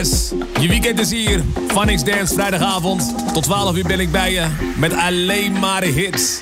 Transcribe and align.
Je 0.00 0.68
weekend 0.68 1.00
is 1.00 1.10
hier. 1.10 1.42
Funix 1.66 2.04
Dance 2.04 2.34
vrijdagavond. 2.34 3.14
Tot 3.32 3.42
12 3.42 3.76
uur 3.76 3.86
ben 3.86 4.00
ik 4.00 4.10
bij 4.10 4.32
je. 4.32 4.46
Met 4.76 4.92
alleen 4.92 5.58
maar 5.58 5.82
hits. 5.82 6.38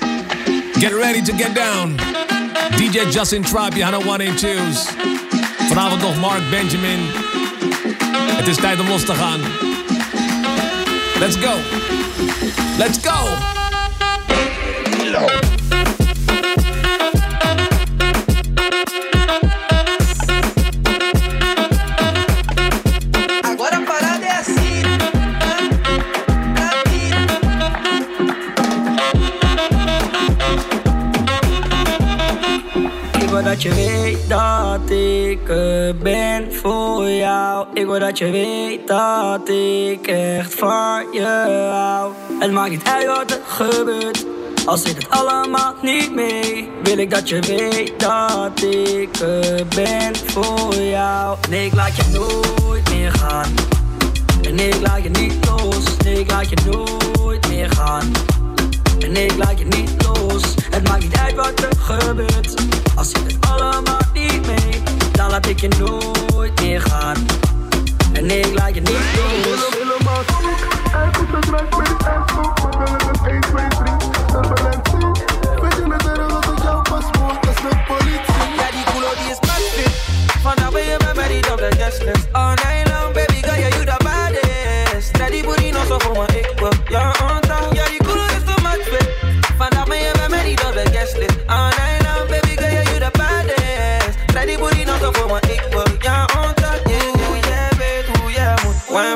Get 0.73 0.93
ready 0.93 1.21
to 1.21 1.33
get 1.37 1.55
down. 1.55 1.95
DJ 2.77 3.09
Justin 3.09 3.41
Tribe, 3.41 3.97
One 4.05 4.27
and 4.27 4.37
Twos. 4.37 4.85
Vanavond 5.67 6.01
nog 6.01 6.19
Mark 6.19 6.49
Benjamin. 6.49 6.99
Het 8.37 8.47
is 8.47 8.55
tijd 8.55 8.79
om 8.79 8.87
los 8.87 9.05
te 9.05 9.13
gaan. 9.13 9.39
Let's 11.19 11.35
go. 11.35 11.55
Let's 12.77 12.97
go. 13.01 13.27
Dat 33.59 33.75
je 33.75 33.83
weet 33.85 34.29
dat 34.29 34.89
ik 34.89 35.45
ben 36.01 36.53
voor 36.53 37.09
jou. 37.09 37.65
Ik 37.73 37.85
wil 37.85 37.99
dat 37.99 38.17
je 38.17 38.29
weet 38.29 38.87
dat 38.87 39.49
ik 39.49 40.07
echt 40.07 40.53
van 40.53 41.03
je 41.11 41.69
hou. 41.71 42.13
Het 42.39 42.51
maakt 42.51 42.69
niet 42.69 42.83
uit 42.83 43.05
wat 43.05 43.31
er 43.31 43.39
gebeurt. 43.45 44.25
Als 44.65 44.83
ik 44.83 44.95
het 44.95 45.09
allemaal 45.09 45.73
niet 45.81 46.15
mee, 46.15 46.69
wil 46.83 46.97
ik 46.97 47.09
dat 47.09 47.29
je 47.29 47.39
weet 47.39 47.99
dat 47.99 48.61
ik 48.63 49.19
ben 49.75 50.15
voor 50.25 50.75
jou. 50.75 51.37
Nee, 51.49 51.65
ik 51.65 51.73
laat 51.73 51.95
je 51.95 52.03
nooit 52.13 52.89
meer 52.89 53.11
gaan. 53.11 53.53
En 54.41 54.59
ik 54.59 54.75
laat 54.81 55.03
je 55.03 55.09
niet 55.09 55.45
los. 55.45 55.97
Nee, 56.03 56.19
ik 56.19 56.31
laat 56.31 56.49
je 56.49 56.55
nooit 56.65 57.47
meer 57.47 57.69
gaan. 57.69 58.11
En 58.99 59.15
ik 59.15 59.37
laat 59.37 59.59
je 59.59 59.65
niet. 59.65 59.98
Het 60.79 60.87
maakt 60.87 61.03
niet 61.03 61.17
uit 61.17 61.35
wat 61.35 61.63
er 61.63 61.77
gebeurt. 61.77 62.53
Als 62.95 63.11
je 63.11 63.17
het 63.27 63.47
allemaal 63.49 63.99
niet 64.13 64.47
mee, 64.47 64.81
dan 65.11 65.29
laat 65.29 65.47
ik 65.47 65.59
je 65.59 65.67
nooit 65.67 66.61
meer 66.61 66.81
gaan. 66.81 67.15
En 68.13 68.31
ik 68.31 68.53
laat 68.53 68.75
je 68.75 68.81
niet 68.81 68.89
los. 68.89 69.69
Helemaal 69.71 70.23
zoek, 70.27 70.59
hij 70.91 71.09
komt 71.17 71.31
het 71.31 71.51
met 71.51 71.69
me 71.77 71.83
en 72.09 72.23
zoek. 72.33 72.59
We 72.59 72.77
willen 72.77 73.07
het 73.07 73.27
1, 73.27 73.41
2, 73.41 73.67
3, 73.67 73.97
turbulentie. 74.31 75.23
Weet 75.61 75.75
je 75.75 75.85
net 75.87 76.05
er 76.05 76.17
dat 76.17 76.45
ik 76.45 76.63
jou 76.63 76.81
pas 76.81 77.05
moet, 77.19 77.43
dat 77.43 77.53
is 77.55 77.61
de 77.61 77.77
politie. 77.87 78.43
Ja, 78.59 78.67
die 78.71 78.83
culo 78.91 79.09
die 79.19 79.29
is 79.33 79.39
massive. 79.47 79.89
Vandaag 80.41 80.71
ben 80.71 80.83
je 80.83 80.97
bij 80.97 81.13
mij 81.15 81.51
op 81.51 81.57
de 81.57 81.71
guestlist. 81.79 82.27
All 82.31 82.53
night 82.53 82.87
long, 82.91 83.13
baby 83.13 83.41
girl, 83.41 83.59
yeah, 83.59 83.71
you 83.75 83.85
the 83.85 83.97
baddest. 84.03 85.07
Steady 85.07 85.43
booty, 85.43 85.69
no 85.71 85.79
so 85.87 85.99
voor 85.99 86.25
me, 86.27 86.39
ik 86.39 86.59
wil 86.59 86.71
jou 86.89 87.07
on 87.21 87.39
top. 87.39 87.73
Ja, 87.73 87.85
die 87.85 88.03
culo 88.03 88.25
is 88.25 88.43
too 88.45 88.61
much 88.63 88.83
fit. 88.91 89.07
Vandaag 89.57 89.85
ben 89.85 89.97
je 89.97 90.11
bij 90.55 90.73
mij 90.73 90.83
niet 90.83 90.85
op 90.85 90.91
de 90.91 90.97
guestlist. 90.97 91.37
All 91.47 91.69
night 91.69 91.99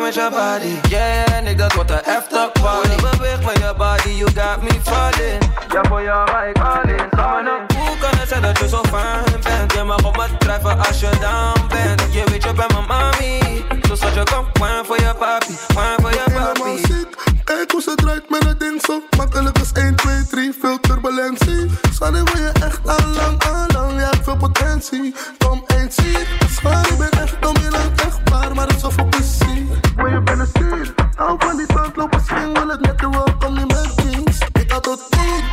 met 0.03 0.23
je 0.23 0.29
body. 0.29 0.89
Yeah, 0.89 1.37
en 1.37 1.47
ik 1.47 1.57
dat 1.57 1.73
wat 1.73 1.87
de 1.87 2.05
after 2.05 2.51
party. 2.61 2.95
Beweeg 3.01 3.41
met 3.45 3.57
je 3.57 3.73
body, 3.77 4.09
you 4.09 4.29
got 4.35 4.61
me 4.61 4.79
falling. 4.83 5.41
Ja, 5.69 5.81
voor 5.89 6.03
jou 6.03 6.29
ga 6.29 6.43
ik 6.43 6.57
all 6.57 6.89
in. 6.89 7.77
Hoe 7.77 7.97
kan 7.97 8.17
het 8.19 8.27
zijn 8.27 8.41
dat 8.41 8.59
je 8.59 8.67
zo 8.67 8.81
fijn 8.91 9.41
bent? 9.43 9.73
Je 9.73 9.83
mag 9.83 10.05
op 10.05 10.17
me 10.17 10.25
drijven 10.37 10.77
als 10.77 10.99
je 10.99 11.09
down 11.19 11.67
bent. 11.67 12.13
Je 12.13 12.23
weet, 12.25 12.43
je 12.43 12.53
bent 12.53 12.71
mijn 12.71 12.87
mami. 12.87 13.65
Zo 13.87 13.95
zat 13.95 14.13
je 14.13 14.23
kom, 14.23 14.47
wine 14.53 14.83
voor 14.85 14.99
je 14.99 15.13
papi, 15.19 15.57
wine 15.67 15.95
voor 16.01 16.11
je 16.11 16.23
papi. 16.33 17.32
Ik 17.45 17.71
hoe 17.71 17.81
ze 17.81 17.95
draait 17.95 18.29
met 18.29 18.43
het 18.43 18.59
ding 18.59 18.81
zo 18.81 19.01
makkelijk 19.17 19.59
als 19.59 19.71
1, 19.71 19.95
2, 19.95 20.27
3, 20.27 20.53
veel 20.61 20.79
turbulentie. 20.79 21.69
Sorry, 21.91 22.23
wil 22.23 22.37
je 22.37 22.51
echt 22.51 22.87
al 22.87 23.07
lang, 23.07 23.43
al 23.43 23.65
lang, 23.67 23.99
ja, 23.99 24.09
veel 24.23 24.37
potentie. 24.37 25.15
Kom 25.37 25.63
eens 25.67 25.97
hier, 25.97 26.27
sorry, 26.61 26.79
ik 26.89 26.97
ben 26.97 27.11
echt 27.11 27.41
dominant, 27.41 28.01
echt 28.01 28.29
waar, 28.29 28.55
maar 28.55 28.67
het 28.67 28.75
is 28.75 28.81
zoveel 28.81 29.05
plezier. 29.05 29.79
Wil 29.95 30.07
je 30.07 30.21
binnen 30.21 30.47
stil, 30.47 30.93
hou 31.15 31.35
van 31.39 31.57
die 31.57 31.65
tand, 31.65 31.95
lopen 31.95 32.23
swing, 32.25 32.57
wil 32.57 32.67
het 32.67 32.81
net 32.81 32.99
de 32.99 33.07
world, 33.07 33.37
kom 33.37 33.53
niet 33.53 33.67
met 33.67 33.97
dienst. 33.97 34.43
Ik 34.53 34.71
had 34.71 34.83
tot 34.83 35.01
10. 35.09 35.52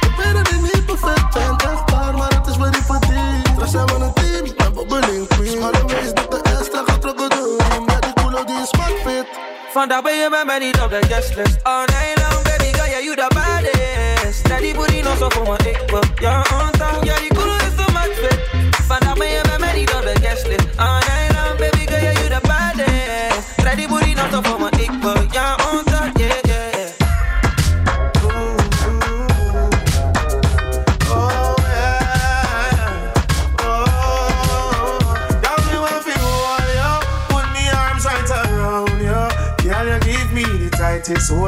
Vandaag 9.91 10.13
ben 10.13 10.23
je 10.23 10.31
bij 10.31 10.45
mij 10.45 10.59
niet 10.59 10.81
op 10.81 10.91
de 10.91 11.07
guestlist. 11.09 11.57
All 11.63 11.85
night 11.85 12.19
long, 12.19 12.43
baby 12.43 12.73
girl, 12.73 12.89
yeah, 12.89 13.03
you 13.03 13.17
the 13.17 13.31
baddest. 13.35 14.39
Steady 14.39 14.75
booty, 14.75 15.01
no 15.01 15.15
so 15.19 15.29
voor 15.29 15.43
me, 15.43 15.71
ik 15.71 15.91
wil 15.91 16.03
jou 16.21 16.45
on 16.53 16.71
top. 16.71 17.05
Ja, 17.05 17.15
die 17.19 17.40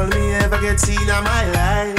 hold 0.03 0.15
me 0.15 0.33
ever 0.33 0.59
get 0.59 0.79
seen 0.79 0.99
in 0.99 1.23
my 1.23 1.43
life. 1.51 1.97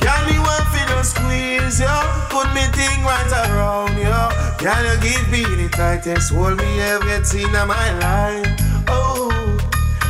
Can 0.00 0.20
me 0.26 0.38
one 0.38 0.64
for 0.72 0.84
no 0.88 1.02
squeeze, 1.02 1.80
yo? 1.80 1.96
Put 2.30 2.48
me 2.54 2.64
thing 2.72 3.04
right 3.04 3.32
around, 3.50 3.96
yo. 3.98 4.30
Can 4.58 4.80
you 4.88 4.96
give 5.04 5.28
me 5.30 5.42
the 5.44 5.68
tightest 5.70 6.32
hold 6.32 6.56
me 6.56 6.80
ever 6.80 7.04
get 7.04 7.26
seen 7.26 7.48
in 7.48 7.68
my 7.68 7.88
life? 7.98 8.46
Oh, 8.88 9.28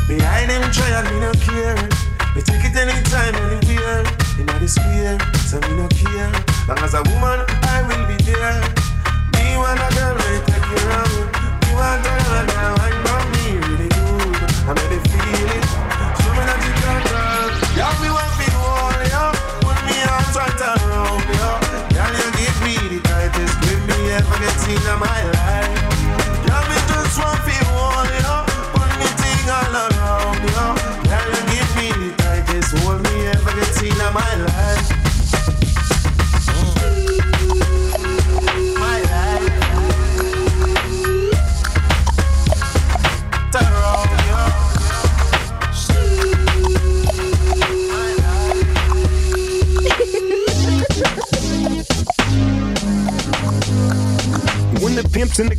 behind 0.06 0.50
them 0.50 0.70
try 0.70 0.90
and 0.98 1.08
me 1.10 1.20
no 1.20 1.32
care. 1.46 1.74
Me 2.34 2.42
take 2.42 2.64
it 2.64 2.76
anytime, 2.76 3.34
anywhere. 3.34 4.04
In 4.38 4.46
the 4.46 4.68
square, 4.68 5.18
so 5.48 5.58
me 5.60 5.72
no 5.76 5.88
care. 5.88 6.30
Long 6.68 6.78
as 6.78 6.94
a 6.94 7.02
woman, 7.10 7.40
I 7.74 7.82
will 7.88 8.06
be 8.06 8.16
there. 8.22 8.60
Me 9.34 9.56
want 9.56 9.80
a 9.80 9.88
girl, 9.96 10.14
me 10.14 10.38
take 10.46 10.62
care 10.62 11.00
of 11.00 11.45
in 24.68 24.98
my 24.98 25.35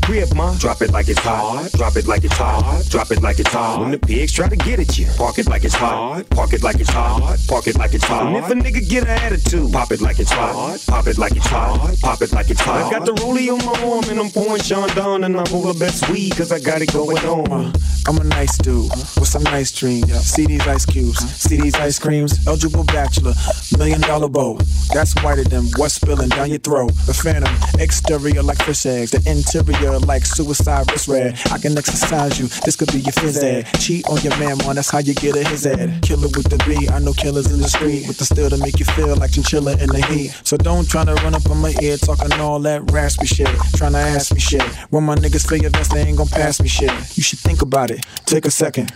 crib, 0.07 0.33
ma, 0.35 0.55
drop 0.57 0.81
it 0.81 0.91
like 0.91 1.09
it's 1.09 1.19
hot. 1.19 1.69
Drop 1.73 1.97
it 1.97 2.07
like 2.07 2.23
it's 2.23 2.37
hot. 2.37 2.85
Drop 2.89 3.11
it 3.11 3.21
like 3.21 3.39
it's 3.39 3.51
hot. 3.51 3.81
When 3.81 3.91
the 3.91 3.99
pigs 3.99 4.31
try 4.31 4.47
to 4.47 4.55
get 4.55 4.79
at 4.79 4.97
you, 4.97 5.05
park 5.17 5.37
it 5.37 5.47
like 5.49 5.65
it's 5.65 5.75
hot. 5.75 6.23
Park 6.29 6.53
it 6.53 6.63
like 6.63 6.79
it's 6.79 6.89
hot. 6.89 7.37
Park 7.49 7.67
it 7.67 7.77
like 7.77 7.93
it's 7.93 8.05
hot. 8.05 8.27
And 8.27 8.37
if 8.37 8.49
a 8.49 8.53
nigga 8.55 8.87
get 8.87 9.03
an 9.03 9.09
attitude, 9.09 9.69
pop 9.73 9.91
it 9.91 9.99
like 9.99 10.19
it's 10.19 10.31
hot. 10.31 10.81
Pop 10.87 11.07
it 11.07 11.17
like 11.17 11.35
it's 11.35 11.47
hot. 11.47 11.99
Pop 11.99 12.21
it 12.21 12.31
like 12.31 12.49
it's 12.49 12.61
hot. 12.61 12.85
I 12.85 12.89
got 12.89 13.05
the 13.05 13.11
rollie 13.15 13.51
on 13.51 13.59
my 13.65 13.75
arm 13.83 14.05
and 14.09 14.17
I'm 14.17 14.29
pouring 14.29 14.61
Chandon 14.61 15.25
and 15.25 15.35
I'm 15.35 15.53
over 15.53 15.77
best 15.77 16.09
weed 16.09 16.37
cause 16.37 16.53
I 16.53 16.59
got 16.59 16.81
it 16.81 16.93
going 16.93 17.17
on. 17.25 17.73
I'm 18.07 18.17
a 18.17 18.23
nice 18.23 18.57
dude 18.57 18.89
with 19.19 19.27
some 19.27 19.43
nice 19.43 19.73
dreams. 19.73 20.09
See 20.21 20.45
these 20.45 20.65
ice 20.65 20.85
cubes, 20.85 21.19
see 21.33 21.59
these 21.59 21.75
ice 21.75 21.99
creams. 21.99 22.47
Eligible 22.47 22.85
bachelor, 22.85 23.33
million 23.77 23.99
dollar 23.99 24.29
bow. 24.29 24.57
That's 24.93 25.13
whiter 25.21 25.43
than 25.43 25.65
what's 25.75 25.95
spilling 25.95 26.29
down 26.29 26.49
your 26.49 26.59
throat. 26.59 26.93
The 27.05 27.13
phantom, 27.13 27.53
exterior 27.81 28.41
like 28.41 28.63
fish 28.63 28.85
eggs, 28.85 29.11
the 29.11 29.19
interior 29.29 29.96
like 30.03 30.25
suicide 30.25 30.89
wrist 30.91 31.07
red. 31.07 31.39
I 31.51 31.57
can 31.57 31.77
exercise 31.77 32.39
you, 32.39 32.47
this 32.65 32.75
could 32.75 32.91
be 32.91 32.99
your 32.99 33.13
phys 33.13 33.41
ed. 33.43 33.65
Cheat 33.79 34.07
on 34.07 34.21
your 34.21 34.37
man, 34.37 34.57
man, 34.59 34.75
that's 34.75 34.89
how 34.89 34.99
you 34.99 35.13
get 35.13 35.35
a 35.35 35.47
his 35.47 35.65
ed. 35.65 36.01
Killer 36.01 36.27
with 36.27 36.49
the 36.49 36.57
B, 36.67 36.87
I 36.89 36.99
know 36.99 37.13
killers 37.13 37.51
in 37.51 37.59
the 37.59 37.67
street 37.67 38.07
with 38.07 38.17
the 38.17 38.25
steel 38.25 38.49
to 38.49 38.57
make 38.57 38.79
you 38.79 38.85
feel 38.85 39.15
like 39.15 39.31
chinchilla 39.31 39.73
in 39.73 39.89
the 39.89 40.05
heat. 40.05 40.39
So 40.43 40.57
don't 40.57 40.87
try 40.87 41.05
to 41.05 41.13
run 41.15 41.35
up 41.35 41.49
on 41.49 41.57
my 41.57 41.75
ear 41.81 41.97
talking 41.97 42.31
all 42.33 42.59
that 42.61 42.91
raspy 42.91 43.25
shit. 43.25 43.47
Trying 43.75 43.93
to 43.93 43.99
ask 43.99 44.33
me 44.33 44.39
shit. 44.39 44.63
When 44.89 45.03
my 45.03 45.15
niggas 45.15 45.47
feel 45.47 45.59
your 45.59 45.71
vest, 45.71 45.91
they 45.91 46.01
ain't 46.01 46.17
gon' 46.17 46.27
pass 46.27 46.61
me 46.61 46.67
shit. 46.67 46.91
You 47.17 47.23
should 47.23 47.39
think 47.39 47.61
about 47.61 47.91
it. 47.91 48.05
Take 48.25 48.45
a 48.45 48.51
second. 48.51 48.91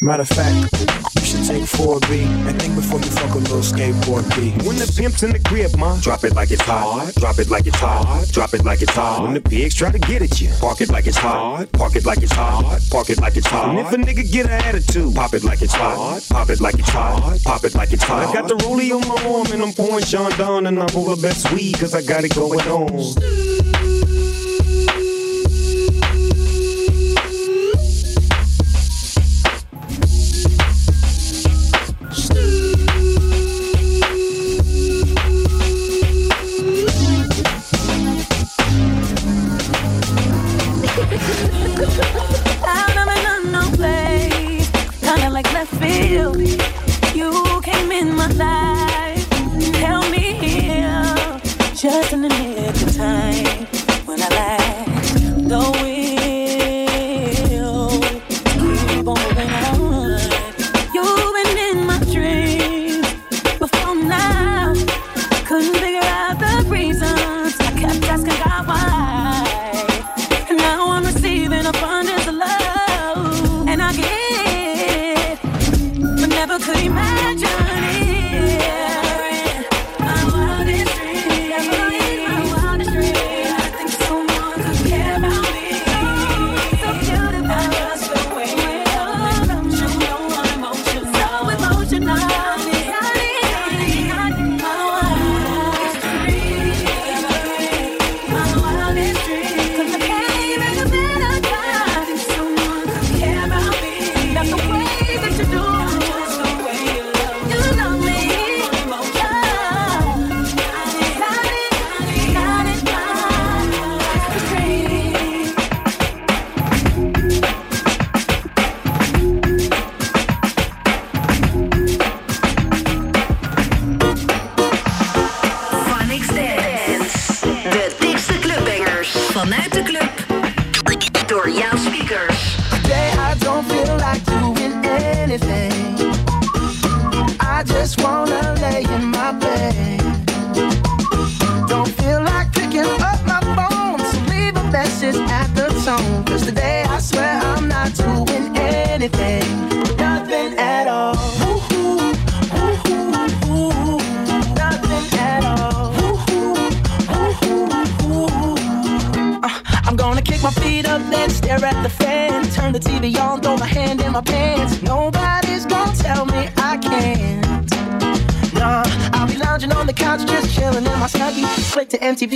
Matter 0.00 0.22
of 0.22 0.28
fact, 0.28 0.72
you 1.16 1.24
should 1.24 1.44
take 1.44 1.62
4B 1.62 2.26
and 2.46 2.60
think 2.60 2.74
before 2.74 2.98
you 3.00 3.06
fuck 3.06 3.34
a 3.34 3.38
little 3.38 3.58
skateboard 3.58 4.24
P. 4.34 4.50
When 4.66 4.76
the 4.76 4.92
pimp's 4.96 5.22
in 5.22 5.32
the 5.32 5.38
crib, 5.38 5.76
ma, 5.76 5.98
drop 6.00 6.24
it 6.24 6.34
like 6.34 6.50
it's 6.50 6.62
hot. 6.62 7.14
Drop 7.14 7.38
it 7.38 7.48
like 7.48 7.66
it's 7.66 7.78
hot. 7.78 8.28
Drop 8.30 8.52
it 8.54 8.64
like 8.64 8.82
it's 8.82 8.92
hot. 8.92 9.22
When 9.22 9.34
the 9.34 9.40
pigs 9.40 9.74
try 9.74 9.90
to 9.90 9.98
get 9.98 10.20
at 10.22 10.40
you, 10.40 10.50
park 10.60 10.80
it 10.80 10.90
like 10.90 11.06
it's 11.06 11.16
hot. 11.16 11.70
Park 11.72 11.96
it 11.96 12.04
like 12.04 12.22
it's 12.22 12.32
hot. 12.32 12.80
Park 12.90 13.10
it 13.10 13.20
like 13.20 13.36
it's 13.36 13.46
hot. 13.46 13.70
And 13.70 13.78
if 13.78 13.92
a 13.92 13.96
nigga 13.96 14.30
get 14.30 14.46
an 14.46 14.52
attitude, 14.52 15.14
pop 15.14 15.32
it 15.32 15.44
like 15.44 15.62
it's 15.62 15.74
hot. 15.74 16.22
Pop 16.28 16.50
it 16.50 16.60
like 16.60 16.78
it's 16.78 16.90
hot. 16.90 17.40
Pop 17.44 17.64
it 17.64 17.74
like 17.74 17.92
it's 17.92 18.02
hot. 18.02 18.28
I 18.28 18.32
got 18.32 18.48
the 18.48 18.56
rollie 18.56 18.92
on 18.92 19.06
my 19.08 19.34
arm 19.34 19.46
and 19.52 19.62
I'm 19.62 19.72
pouring 19.72 20.04
Chandon 20.04 20.66
and 20.66 20.78
I'm 20.78 20.96
over 20.96 21.20
best 21.20 21.50
weed 21.52 21.78
cause 21.78 21.94
I 21.94 22.02
got 22.02 22.24
it 22.24 22.34
going 22.34 22.60
on. 22.60 23.63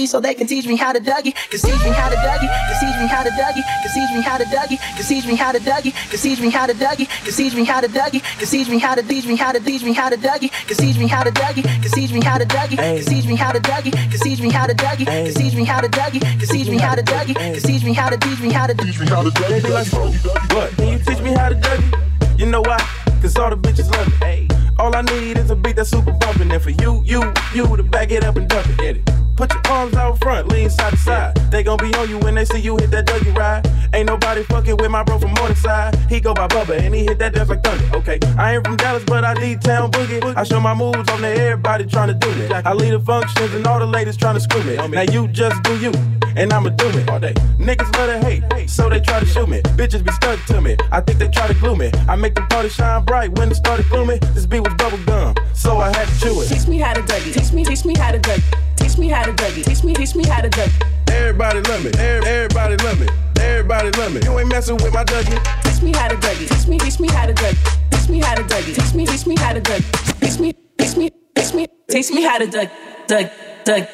So 0.09 0.21
they 0.21 0.35
can 0.35 0.47
teach 0.47 0.67
me 0.67 0.77
how 0.77 0.93
to 0.93 1.01
Dougie. 1.01 1.35
Can 1.51 1.61
teach 1.61 1.83
me 1.85 1.91
how 1.91 2.09
to 2.09 2.17
Dougie. 2.17 2.49
Can 2.49 2.77
teach 2.81 2.97
me 2.99 3.07
how 3.07 3.23
to 3.23 3.31
Dougie. 3.31 3.63
Can 3.83 3.91
teach 3.93 4.11
me 4.15 4.23
how 4.23 4.39
to 4.39 4.45
Dougie. 4.45 4.79
Can 4.97 5.05
teach 5.05 5.25
me 5.27 5.37
how 5.37 5.53
to 5.53 5.59
Dougie. 5.59 5.93
Can 6.11 6.19
teach 6.19 6.41
me 6.41 6.51
how 6.51 6.67
to 6.67 6.75
Dougie. 6.75 7.07
Can 7.19 7.33
teach 7.33 7.55
me 7.55 7.65
how 7.65 7.81
to 7.81 7.89
Dougie. 7.89 8.23
Can 8.39 8.47
teach 8.49 8.69
me 8.69 8.79
how 8.79 8.95
to 8.95 9.03
teach 9.03 9.27
me 9.27 9.37
how 9.37 9.53
to 9.53 9.61
teach 9.61 9.85
me 9.85 9.93
how 9.93 10.09
to 10.09 10.17
Dougie. 10.17 10.51
Can 10.67 10.77
teach 10.77 10.99
me 10.99 11.07
how 11.07 11.23
to 11.23 11.31
Dougie. 11.31 11.63
Can 11.63 11.91
teach 11.91 12.13
me 12.13 12.21
how 12.21 12.41
to 12.43 12.51
Dougie. 12.51 12.73
Can 12.83 13.01
teach 13.01 13.23
me 13.25 13.37
how 13.37 13.53
to 13.53 13.61
Dougie. 13.61 13.93
Can 14.01 14.19
teach 14.19 14.41
me 14.41 14.49
how 14.49 14.67
to 14.67 14.75
Dougie. 14.75 15.05
Can 15.05 15.29
teach 15.35 15.59
me 15.59 15.67
how 15.67 15.81
to 15.81 15.89
Dougie. 15.89 16.23
Can 16.23 16.49
teach 16.49 16.69
me 16.69 16.79
how 16.79 16.95
to 16.95 17.03
Dougie. 17.03 17.35
Can 17.35 17.61
teach 17.61 17.85
me 17.85 17.93
how 17.93 18.09
to 18.09 18.17
teach 18.17 18.41
me 18.41 18.51
how 18.51 18.67
to 18.67 18.75
teach 18.75 18.99
me 19.01 19.07
how 19.07 19.23
to 19.23 19.31
Dougie. 19.31 20.55
What? 20.55 20.71
Can 20.77 20.89
you 20.89 20.99
teach 20.99 21.21
me 21.21 21.33
how 21.33 21.49
to 21.49 21.55
Dougie? 21.55 22.39
You 22.39 22.47
know 22.47 22.63
why? 22.63 22.79
Cause 23.21 23.37
all 23.37 23.51
the 23.51 23.57
bitches 23.57 23.91
love 23.91 24.09
me. 24.21 24.49
All 24.79 24.95
I 24.95 25.03
need 25.03 25.39
is 25.39 25.51
a 25.51 25.57
beat 25.57 25.75
that's 25.75 25.91
super 25.91 26.13
bumpin', 26.13 26.53
and 26.53 26.63
for 26.63 26.71
you, 26.71 27.03
you, 27.05 27.21
you 27.53 27.77
to 27.77 27.83
back 27.83 28.13
it 28.13 28.23
up 28.23 28.37
and 28.37 28.49
dump 28.49 28.69
it. 28.69 28.79
Get 28.79 28.97
it. 28.99 29.18
Put 29.39 29.55
your 29.55 29.63
arms 29.69 29.95
out 29.95 30.19
front, 30.19 30.49
lean 30.49 30.69
side 30.69 30.91
to 30.91 30.97
side. 30.97 31.37
They 31.53 31.63
gon' 31.63 31.77
be 31.79 31.95
on 31.95 32.11
you 32.11 32.19
when 32.19 32.35
they 32.35 32.45
see 32.45 32.59
you 32.59 32.77
hit 32.77 32.91
that 32.91 33.07
Dougie 33.07 33.33
ride. 33.37 33.71
Ain't 33.95 34.07
nobody 34.07 34.43
fucking 34.43 34.77
with 34.79 34.91
my 34.91 35.05
bro 35.05 35.17
from 35.21 35.33
Morningside. 35.35 35.95
He 36.11 36.19
go 36.19 36.35
by 36.35 36.49
Bubba 36.49 36.77
and 36.77 36.93
he 36.93 37.05
hit 37.05 37.21
that 37.21 37.35
dance 37.35 37.49
like 37.49 37.63
thunder. 37.63 37.85
Okay, 37.99 38.19
I 38.37 38.57
ain't 38.57 38.67
from 38.67 38.77
Dallas, 38.77 39.05
but 39.05 39.25
I 39.25 39.35
need 39.35 39.63
town 39.63 39.93
boogie. 39.93 40.35
I 40.37 40.43
show 40.43 40.59
my 40.59 40.75
moves 40.75 41.09
on 41.09 41.21
to 41.21 41.29
everybody 41.29 41.87
trying 41.87 42.09
to 42.09 42.15
do 42.15 42.29
it. 42.31 42.51
I 42.51 42.73
lead 42.73 42.91
the 42.91 42.99
functions 42.99 43.55
and 43.55 43.65
all 43.65 43.79
the 43.79 43.87
ladies 43.87 44.17
trying 44.17 44.35
to 44.35 44.41
screw 44.41 44.61
me. 44.65 44.75
Now 44.75 45.03
you 45.03 45.29
just 45.29 45.63
do 45.63 45.79
you, 45.79 45.93
and 46.39 46.53
I'ma 46.53 46.71
do 46.71 46.89
it 46.91 47.11
all 47.11 47.19
day. 47.19 47.35
Niggas 47.59 47.91
love 47.99 48.09
to 48.09 48.19
hate, 48.25 48.71
so 48.71 48.89
they 48.89 49.01
try 49.01 49.19
to 49.19 49.27
shoot 49.27 49.49
me. 49.49 49.61
Bitches 49.77 50.05
be 50.05 50.13
stuck 50.13 50.39
to 50.47 50.61
me. 50.61 50.77
I 50.93 51.01
think 51.01 51.19
they 51.19 51.29
try 51.29 51.49
to 51.49 51.55
glue 51.55 51.75
me. 51.75 51.91
I 52.09 52.15
make 52.15 52.35
the 52.37 52.43
party 52.43 52.69
shine 52.69 53.05
bright 53.05 53.37
when 53.37 53.51
it 53.51 53.57
started 53.57 53.89
gloomy. 53.89 54.19
This 54.35 54.47
beat 54.47 54.61
was 54.61 54.75
bubble 54.75 54.99
gum, 55.05 55.35
so 55.53 55.79
I 55.79 55.89
had 55.89 56.07
to 56.09 56.21
chew 56.21 56.41
it. 56.41 56.49
Teach 56.49 56.69
me 56.69 56.79
how 56.79 56.95
to 56.95 57.03
Dougie. 57.03 57.35
Teach 57.35 57.53
me, 57.53 57.65
teach 57.65 57.85
me 57.85 57.95
how 57.97 58.13
to 58.13 58.21
Dougie. 58.21 58.77
Teach 58.77 58.97
me 58.97 59.09
how 59.09 59.25
to 59.25 59.33
Dougie. 59.33 59.65
Teach 59.65 59.83
me, 59.83 59.95
teach 59.95 60.15
me 60.15 60.25
how 60.25 60.41
to 60.41 60.49
Dougie. 60.49 60.83
Everybody 61.11 61.61
love 61.63 61.85
me. 61.85 61.91
Everybody 61.99 62.77
love 62.85 63.01
me. 63.01 63.09
Everybody 63.41 63.91
love 63.99 64.15
me. 64.15 64.21
You 64.23 64.39
ain't 64.39 64.49
messing 64.49 64.77
with 64.77 64.95
my 64.95 65.05
Dougie. 65.05 65.39
Teach 65.65 65.83
me 65.83 65.93
how 65.93 66.09
to 66.09 66.17
Dougie. 66.17 66.49
Teach 66.49 66.69
me, 66.69 66.79
teach 66.79 67.01
me 67.01 67.09
how 67.09 67.27
to 67.27 67.35
Dougie. 67.35 67.91
Teach 67.91 68.09
me 68.09 68.21
how 68.21 68.35
to 68.37 68.43
Dougie. 68.45 68.75
Teach 68.77 68.95
me, 68.95 69.07
teach 69.07 69.27
me 69.27 69.37
how 69.37 69.53
to 69.53 69.61
Dougie. 69.61 70.21
Teach 70.21 70.39
me, 70.39 70.53
teach 70.79 70.97
me, 70.97 71.11
teach 71.35 71.55
me, 71.55 71.67
teach 71.91 72.11
me 72.11 72.23
how 72.23 72.39
to 72.39 72.47
Doug, 72.47 72.69
Doug, 73.09 73.31
Doug, 73.65 73.89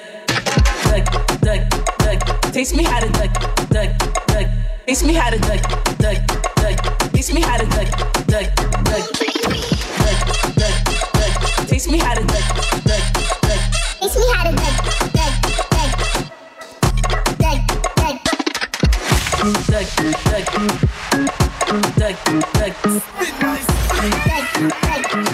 Doug, 0.85 1.05
Doug, 1.41 1.62
Doug. 1.99 2.19
Teach 2.53 2.73
me 2.75 2.85
how 2.85 3.00
to 3.00 3.09
Doug, 3.09 3.33
Doug, 3.71 3.91
Doug. 4.26 4.47
Teach 4.87 5.03
me 5.03 5.14
how 5.14 5.31
to 5.31 5.38
Doug, 5.38 5.62
Doug, 5.99 6.19
Doug. 6.57 6.76
Teach 7.12 7.33
me 7.33 7.41
how 7.41 7.57
to 7.57 7.67
Doug, 7.67 7.88
Doug, 8.26 8.47
Doug, 8.85 9.05
Doug, 9.19 10.17
Doug, 10.57 10.76
Doug. 11.14 11.33
Teach 11.69 11.87
me 11.88 11.99
how 11.99 12.14
to 12.14 12.25
Doug, 12.25 12.47
Doug, 12.85 13.05
Doug. 13.43 13.62
Teach 14.09 14.26
me 14.26 14.38
how 14.38 14.45
to 14.45 14.61
Doug. 14.61 15.14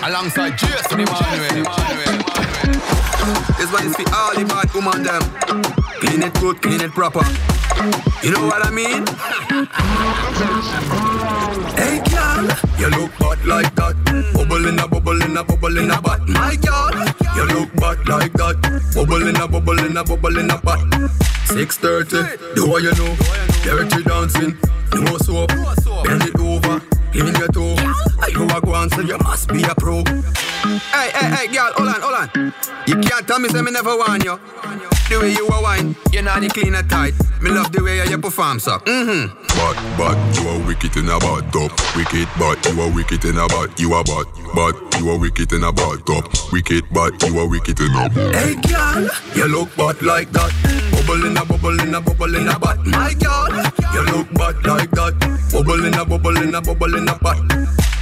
Alongside 0.03 0.57
Jason 0.59 1.01
Emmanuel. 1.01 2.20
This 3.81 3.97
for 3.97 4.15
all 4.15 4.35
the 4.35 4.45
bad 4.45 4.73
woman 4.75 5.03
them. 5.03 5.23
Clean 6.01 6.23
it 6.23 6.35
good, 6.35 6.61
clean 6.61 6.81
it 6.81 6.91
proper. 6.93 7.25
You 8.23 8.33
know 8.33 8.47
what 8.47 8.65
I 8.67 8.71
mean? 8.71 9.07
Hey 11.77 12.01
girl, 12.13 12.45
you 12.79 12.89
look 12.91 13.13
bad 13.19 13.45
like 13.47 13.75
that. 13.77 13.97
Bubble 14.35 14.69
in 14.69 14.79
a 14.79 14.87
bubble 14.87 15.23
in 15.23 15.37
a 15.37 15.45
bubble 15.45 15.79
in 15.79 15.91
a 15.91 16.01
butt. 16.01 16.29
My 16.29 16.57
girl, 16.57 16.93
you 17.37 17.45
look 17.55 17.75
bad 17.77 18.07
like 18.07 18.33
that. 18.35 18.57
Bubble 18.95 19.27
in 19.27 19.37
a 19.37 19.49
bubble 19.49 19.79
in 19.79 19.97
a 19.97 20.05
bubble 20.05 20.39
in 20.39 20.51
a 20.51 20.59
butt. 20.59 20.81
6.30, 21.51 22.55
do 22.55 22.69
what 22.69 22.83
you 22.83 22.93
know. 22.95 23.17
Dirty 23.65 24.03
dancing, 24.05 24.59
no 24.95 25.17
soap. 25.19 25.49
Bend 26.05 26.23
it 26.23 26.39
over, 26.39 26.81
clean 27.11 27.35
your 27.35 27.49
toe. 27.49 27.77
You 28.31 28.45
a 28.45 28.61
go 28.61 28.75
on, 28.75 28.91
so 28.91 29.01
you 29.01 29.19
must 29.19 29.49
be 29.49 29.63
a 29.63 29.75
pro. 29.75 30.03
Hey, 30.05 31.11
hey, 31.15 31.31
hey, 31.35 31.47
girl, 31.49 31.73
hold 31.75 31.89
on, 31.89 32.01
hold 32.01 32.15
on. 32.15 32.55
You 32.87 32.97
can't 33.01 33.27
tell 33.27 33.39
me 33.39 33.49
say 33.49 33.63
me 33.63 33.71
never 33.71 33.97
want 33.97 34.25
you. 34.25 34.39
The 35.09 35.19
way 35.19 35.33
you 35.33 35.49
a 35.49 35.61
wine, 35.61 35.97
you 36.13 36.23
know 36.23 36.39
the 36.39 36.49
clean 36.49 36.75
and 36.75 36.89
tight. 36.89 37.15
Me 37.43 37.51
love 37.51 37.73
the 37.73 37.83
way 37.83 38.07
you 38.07 38.19
perform, 38.19 38.61
so. 38.61 38.79
Mm-hmm. 38.79 39.35
But, 39.59 39.77
but, 39.99 40.17
you 40.39 40.49
are 40.49 40.67
wicked 40.67 40.97
in 40.97 41.09
a 41.09 41.19
bad 41.19 41.53
top. 41.53 41.73
Wicked, 41.97 42.29
but 42.39 42.65
you 42.71 42.81
are 42.81 42.95
wicked 42.95 43.25
in 43.25 43.37
a 43.37 43.49
bad. 43.49 43.75
You 43.81 43.93
are 43.95 44.05
bad, 44.05 44.27
but 44.55 44.77
you 45.01 45.11
are 45.11 45.19
wicked 45.19 45.53
in 45.53 45.65
a 45.65 45.73
bad 45.73 46.07
top. 46.07 46.31
Wicked, 46.53 46.85
but 46.93 47.21
you 47.27 47.39
are 47.41 47.49
wicked 47.49 47.81
in 47.81 47.91
a 47.91 48.09
bad. 48.09 48.35
Hey, 48.35 48.55
girl, 48.63 49.09
you 49.35 49.47
look 49.49 49.75
bad 49.75 50.01
like 50.03 50.31
that. 50.31 50.53
Bubble 50.93 51.27
in 51.27 51.37
a 51.37 51.45
bubble 51.45 51.81
in 51.81 51.95
a 51.95 52.01
bubble 52.01 52.35
in 52.37 52.47
a 52.47 52.59
butt. 52.59 52.87
My 52.87 53.13
girl, 53.15 53.51
you 53.95 54.03
look 54.15 54.33
bad 54.35 54.65
like 54.65 54.91
that. 54.93 55.30
Bubble 55.61 55.85
in 55.85 55.93
a 55.93 56.07
bubble 56.07 56.37
in 56.39 56.55
a 56.55 56.61
bubble 56.63 56.95
in 56.97 57.07
a 57.07 57.15
butt. 57.19 57.37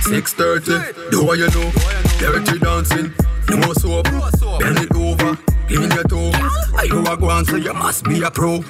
6.30, 0.04 1.10
do 1.10 1.24
what 1.24 1.38
you 1.38 1.48
know. 1.50 1.72
Dirty 2.20 2.56
dancing, 2.60 3.12
no 3.50 3.72
soap. 3.72 4.04
Bend 4.60 4.78
it 4.78 4.94
over, 4.94 5.36
clean 5.66 5.90
your 5.90 6.04
toe. 6.04 6.30
You 6.84 7.04
a 7.04 7.16
go 7.16 7.30
on, 7.30 7.44
so 7.44 7.56
you 7.56 7.74
must 7.74 8.04
be 8.04 8.22
a 8.22 8.30
pro. 8.30 8.62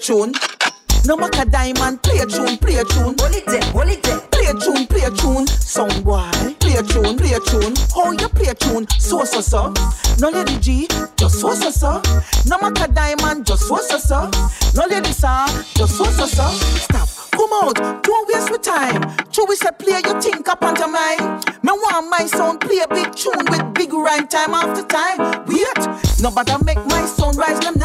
A 0.00 0.02
tune, 0.02 0.32
play 0.32 0.58
a 0.58 1.44
tune. 1.44 1.50
Diamond, 1.50 2.02
play 2.02 2.18
a 2.18 2.26
tune, 2.26 2.56
play 2.58 2.76
a 2.76 2.84
tune. 2.84 3.14
Hold 3.18 3.34
it 3.34 3.46
there, 3.46 3.62
hold 3.72 3.88
it 3.88 4.02
there. 4.02 4.20
Play 4.30 4.46
a 4.46 4.54
tune, 4.54 4.86
play 4.86 5.02
a 5.02 5.10
tune. 5.10 5.46
Song 5.46 6.02
boy, 6.02 6.30
play 6.60 6.74
a 6.74 6.82
tune, 6.82 7.16
play 7.16 7.32
a 7.32 7.40
tune. 7.40 7.74
Oh, 7.94 8.12
you 8.12 8.28
play 8.28 8.48
a 8.48 8.54
tune, 8.54 8.86
so 8.98 9.24
so 9.24 9.40
so. 9.40 9.72
No 10.18 10.30
lady 10.30 10.58
G, 10.58 10.88
just 11.16 11.40
so 11.40 11.54
so 11.54 11.70
so. 11.70 12.02
No 12.46 12.58
matter 12.58 12.90
diamond, 12.92 13.46
just 13.46 13.68
so 13.68 13.76
so 13.76 13.98
so. 13.98 14.30
No 14.74 14.86
lady 14.86 15.12
sir, 15.12 15.46
just 15.74 15.96
so 15.96 16.04
so 16.04 16.26
so. 16.26 16.48
Stop. 16.48 17.08
Come 17.32 17.52
out, 17.54 18.02
don't 18.02 18.28
waste 18.28 18.50
my 18.50 18.58
time. 18.58 19.16
True, 19.32 19.46
we 19.48 19.56
say 19.56 19.70
play 19.78 20.00
your 20.04 20.20
think 20.20 20.48
up 20.48 20.62
onto 20.62 20.86
mine. 20.86 21.40
Me 21.62 21.72
want 21.72 22.10
my 22.10 22.26
sound 22.26 22.60
play 22.60 22.80
a 22.80 22.88
big 22.88 23.14
tune 23.14 23.44
with 23.50 23.74
big 23.74 23.92
rhyme 23.92 24.26
time 24.28 24.52
after 24.52 24.82
time. 24.84 25.46
Wait, 25.46 26.20
nobody 26.20 26.52
make 26.64 26.84
my 26.86 27.04
sound 27.06 27.36
rise 27.36 27.58
them 27.60 27.79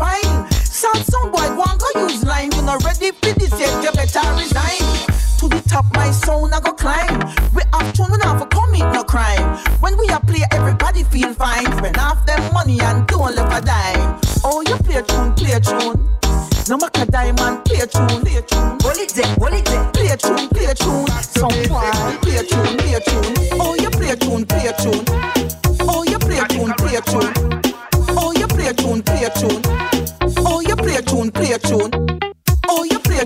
spine. 0.00 0.50
Sound 0.64 1.04
sound 1.04 1.32
boy, 1.32 1.48
one 1.54 1.76
go 1.76 2.08
use 2.08 2.24
line. 2.24 2.50
You 2.52 2.62
not 2.62 2.82
ready 2.84 3.10
for 3.12 3.32
this 3.38 3.52
yet, 3.60 3.72
you 3.84 3.92
better 3.92 4.24
resign. 4.40 4.84
To 5.38 5.48
the 5.48 5.62
top, 5.68 5.86
my 5.94 6.10
soul, 6.10 6.52
I 6.52 6.60
go 6.60 6.72
climb. 6.72 7.20
We 7.54 7.62
have 7.72 7.92
tune, 7.92 8.10
we 8.12 8.18
not 8.18 8.38
for 8.40 8.46
commit 8.46 8.86
no 8.92 9.04
crime. 9.04 9.58
When 9.80 9.96
we 9.98 10.08
are 10.08 10.20
play, 10.20 10.44
everybody 10.52 11.04
feel 11.04 11.32
fine. 11.34 11.66
Spend 11.78 11.96
half 11.96 12.24
them 12.26 12.42
money 12.52 12.80
and 12.80 13.06
don't 13.06 13.34
left 13.34 13.52
a 13.56 13.60
dime. 13.64 14.20
Oh, 14.44 14.62
you 14.66 14.76
play 14.84 14.96
a 14.96 15.02
tune, 15.02 15.34
play 15.34 15.52
a 15.52 15.60
tune. 15.60 16.08
No 16.68 16.76
matter 16.76 17.06
diamond, 17.06 17.64
play 17.64 17.80
a 17.80 17.86
tune, 17.86 18.20
play 18.22 18.36
a 18.36 18.42
tune. 18.42 18.78
Hold 18.82 18.98
it 19.04 19.10
there, 19.14 19.34
hold 19.40 19.54
it 19.54 19.64
there. 19.64 19.84
Play 19.92 20.08
a 20.08 20.16
tune, 20.16 20.48
play 20.48 20.66
a 20.66 20.74
tune. 20.74 21.08
Some 21.22 21.56
boy, 21.68 21.90
play 22.22 22.36
a 22.36 22.44
tune, 22.44 22.76
play 22.76 22.94
a 22.94 23.00
tune. 23.00 23.39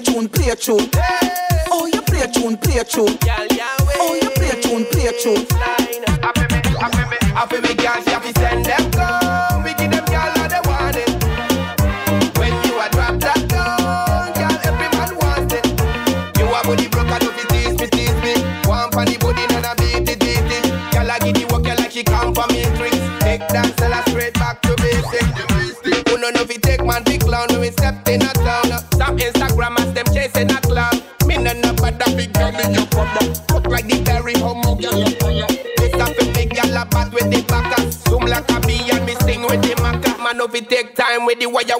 Tune, 0.04 0.28
play 0.28 0.50
a 0.50 0.56
tune. 0.56 0.90
Oh, 1.70 1.86
you 1.92 2.02
play 2.02 2.22
a 2.22 2.28
tune, 2.28 2.56
play 2.58 2.78
a 2.78 2.84
tune. 2.84 3.18
Oh, 3.98 4.18
you 4.20 4.30
play 4.30 4.50
a 4.50 4.60
tune, 4.60 4.84
play 4.86 5.06
a 5.06 5.12
tune. 5.12 5.83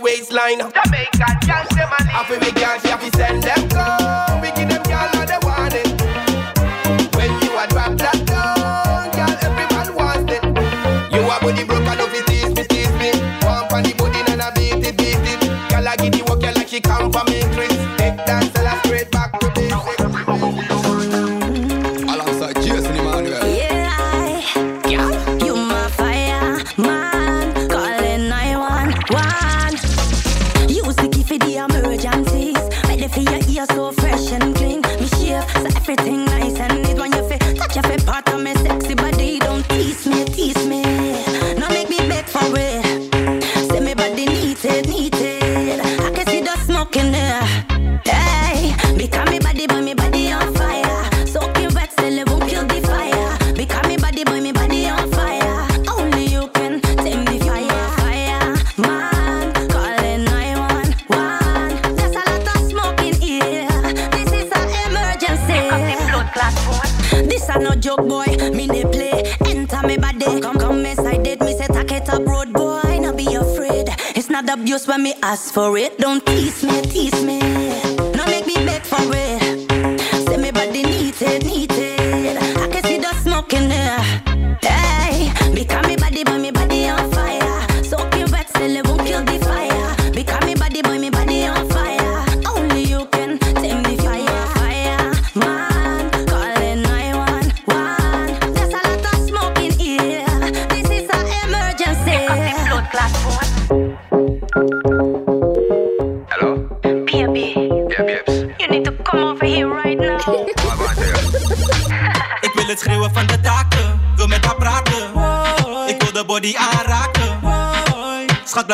With 0.00 0.30
waistline. 0.30 0.72
No 67.64 67.75
joke, 67.75 68.06
boy. 68.06 68.26
Me 68.52 68.66
they 68.66 68.85
play. 68.85 69.35
Enter 69.47 69.87
me 69.87 69.97
body. 69.97 70.40
Come, 70.40 70.59
come 70.59 70.85
inside 70.85 71.26
it. 71.26 71.40
Me 71.40 71.56
say, 71.56 71.66
take 71.66 71.92
it 71.92 72.09
up, 72.11 72.25
road 72.26 72.52
boy. 72.52 72.99
No 73.00 73.12
be 73.12 73.26
afraid. 73.35 73.88
It's 74.14 74.28
not 74.28 74.49
abuse 74.49 74.87
when 74.87 75.02
me 75.02 75.14
ask 75.23 75.52
for 75.52 75.76
it. 75.78 75.99
Don't 75.99 76.25
tease 76.26 76.62
me, 76.62 76.83
tease 76.83 77.23
me. 77.25 77.38
No 78.18 78.25
make 78.26 78.47
me 78.47 78.54
beg 78.68 78.83
for 78.83 79.02
it. 79.02 79.40
Say 80.26 80.37
me 80.37 80.50
body 80.50 80.83
needed, 80.83 81.44
needed. 81.44 82.37
I 82.64 82.68
can 82.68 82.83
see 82.85 82.99
the 82.99 83.12
smoke 83.23 83.52
in 83.54 83.68
there. 83.68 84.13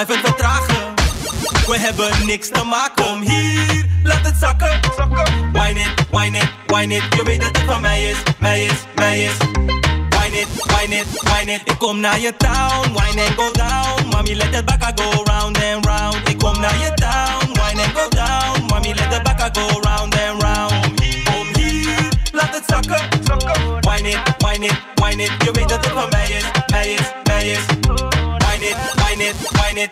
Vertragen. 0.07 0.95
We 1.67 1.79
hebben 1.79 2.27
niks 2.27 2.49
te 2.49 2.65
maken. 2.65 3.05
Kom 3.05 3.21
hier, 3.21 3.85
laat 4.03 4.27
het 4.27 4.37
zakken. 4.41 4.81
Wine 5.53 5.81
it, 5.81 6.07
wine 6.11 6.39
it, 6.39 6.49
wine 6.67 6.95
it. 6.95 7.03
Je 7.17 7.23
weet 7.25 7.41
dat 7.41 7.57
het 7.57 7.67
van 7.67 7.81
mij 7.81 8.05
is, 8.05 8.17
mij 8.39 8.65
is, 8.65 8.73
mij 8.95 9.21
is. 9.23 9.37
Wine 10.09 10.41
it, 10.41 10.49
wine 10.65 10.97
it, 10.97 11.07
wine 11.23 11.53
it. 11.53 11.61
Ik 11.65 11.79
kom 11.79 12.01
naar 12.01 12.21
je 12.21 12.37
town, 12.37 12.93
wine 12.93 13.23
and 13.23 13.35
go 13.37 13.51
down. 13.53 14.09
Mommy, 14.11 14.35
let 14.35 14.53
the 14.53 14.63
back 14.65 15.01
go 15.01 15.23
round 15.23 15.59
and 15.65 15.87
round. 15.87 16.29
Ik 16.29 16.39
kom 16.39 16.61
naar 16.61 16.79
je 16.79 16.95
town, 16.95 17.47
wine 17.53 17.83
and 17.83 17.93
go 17.95 18.09
down. 18.09 18.67
Mommy, 18.67 18.93
let 18.95 19.11
the 19.11 19.21
back 19.23 19.57
go 19.57 19.81
round 19.81 20.17
and 20.19 20.43
round. 20.43 20.73
Kom 21.25 21.63
hier, 21.63 22.09
laat 22.33 22.55
het 22.55 22.65
zakken. 22.67 23.09
Wine 23.81 24.09
it, 24.09 24.19
wine 24.39 24.67
it, 24.67 24.75
wine 24.95 25.23
it. 25.23 25.33
Je 25.45 25.51
weet 25.53 25.69
dat 25.69 25.85
het 25.85 25.95
van 25.95 26.09
mij 26.11 26.31
is, 26.31 26.45
mij 26.67 26.89
is, 26.89 27.20
wine 29.51 29.81
it. 29.81 29.91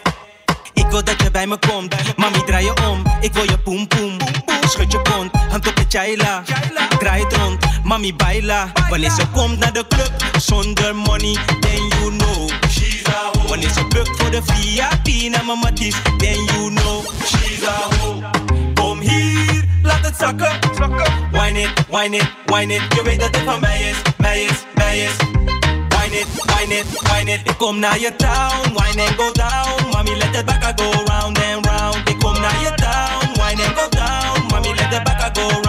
Ik 0.72 0.86
wil 0.90 1.04
dat 1.04 1.22
je 1.22 1.30
bij 1.30 1.46
me 1.46 1.58
komt, 1.58 1.94
mami 2.16 2.44
draai 2.44 2.64
je 2.64 2.72
om. 2.90 3.02
Ik 3.20 3.32
wil 3.32 3.42
je 3.42 3.58
poem 3.58 3.88
poem, 3.88 4.16
schud 4.68 4.92
je 4.92 5.02
kont, 5.02 5.30
hand 5.50 5.66
op 5.66 5.76
de 5.76 5.84
chaila. 5.88 6.42
Draai 6.98 7.24
het 7.24 7.36
rond, 7.36 7.64
mami 7.84 8.14
baila. 8.14 8.72
Wanneer 8.88 9.10
ze 9.10 9.26
komt 9.32 9.58
naar 9.58 9.72
de 9.72 9.84
club, 9.88 10.12
zonder 10.40 10.96
money, 10.96 11.36
then 11.60 11.88
you 11.88 12.16
know. 12.16 12.50
She's 12.70 13.06
a 13.08 13.38
hoe. 13.38 13.48
Wanneer 13.48 13.70
ze 13.70 13.86
bukt 13.88 14.10
voor 14.16 14.30
de 14.30 14.42
VIP 14.44 15.30
naar 15.30 15.44
mijn 15.44 15.58
matties, 15.58 15.94
then 16.18 16.44
you 16.44 16.74
know. 16.74 17.06
She's 17.24 17.66
a 17.68 17.96
hoe. 17.98 18.22
Kom 18.74 19.00
hier, 19.00 19.64
laat 19.82 20.04
het 20.04 20.16
zakken. 20.18 20.58
Wine 21.32 21.60
it, 21.60 21.70
wine 21.90 22.16
it, 22.16 22.28
wine 22.46 22.74
it. 22.74 22.82
Je 22.94 23.02
weet 23.02 23.20
dat 23.20 23.36
het 23.36 23.44
van 23.44 23.60
mij 23.60 23.80
is, 23.80 23.96
mij 24.16 24.40
is, 24.40 24.64
mij 24.74 24.98
is. 24.98 25.37
It, 26.18 26.26
wine 26.50 26.72
it, 26.72 26.86
wine 27.08 27.32
it. 27.32 27.40
Ik 27.44 27.58
kom 27.58 27.78
naar 27.78 27.98
je 27.98 28.16
town, 28.16 28.72
wine 28.74 29.02
and 29.02 29.14
go 29.16 29.32
down. 29.32 29.88
Mommy, 29.90 30.16
let 30.16 30.32
the 30.32 30.44
back 30.44 30.80
go 30.80 30.90
round 31.04 31.38
and 31.38 31.66
round. 31.66 32.08
Ik 32.08 32.18
kom 32.18 32.40
naar 32.40 32.60
je 32.60 32.72
town, 32.74 33.26
wine 33.40 33.62
and 33.64 33.78
go 33.78 33.88
down. 33.88 34.46
Mommy, 34.50 34.74
let 34.74 34.90
the 34.90 35.00
back 35.04 35.36
go 35.36 35.48
round 35.48 35.67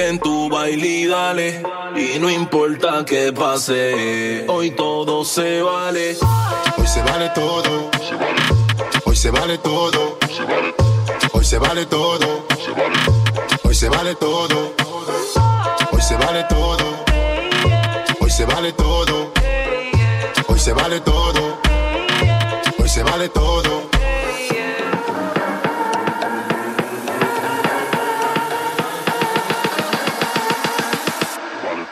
en 0.00 0.18
tu 0.18 0.48
baile 0.48 0.86
y 0.86 1.06
dale. 1.06 1.62
Y 1.96 2.18
no 2.18 2.30
importa 2.30 3.04
qué 3.04 3.32
pase, 3.32 4.44
hoy 4.48 4.70
todo 4.72 5.24
se 5.24 5.62
vale. 5.62 6.16
Hoy 6.76 6.86
se 6.86 7.02
vale 7.02 7.30
todo. 7.34 7.90
Hoy 9.04 9.16
se 9.16 9.30
vale 9.30 9.58
todo. 9.58 10.18
Hoy 11.32 11.44
se 11.44 11.58
vale 11.58 11.86
todo. 11.86 12.46
Hoy 13.64 13.74
se 13.74 13.88
vale 13.88 14.14
todo. 14.14 14.74
Hoy 15.92 16.02
se 16.02 16.16
vale 16.16 16.44
todo. 16.44 17.04
Hoy 18.20 18.30
se 18.30 18.44
vale 18.44 18.72
todo. 18.72 19.32
Hoy 20.48 20.58
se 20.58 20.72
vale 20.72 21.00
todo. 21.00 21.58
Hoy 22.78 22.88
se 22.88 23.02
vale 23.02 23.28
todo. 23.28 23.87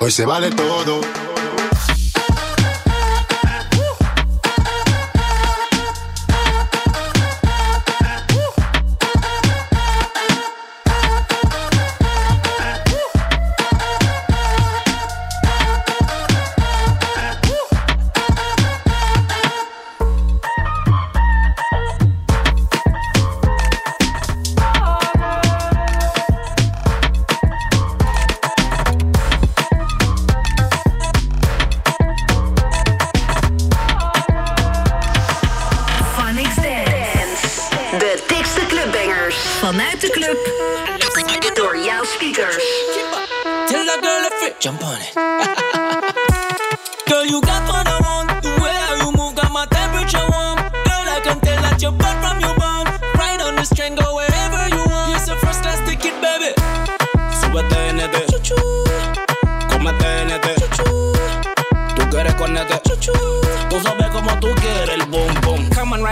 Hoy 0.06 0.12
se 0.12 0.24
vale 0.24 0.52
todo. 0.52 1.25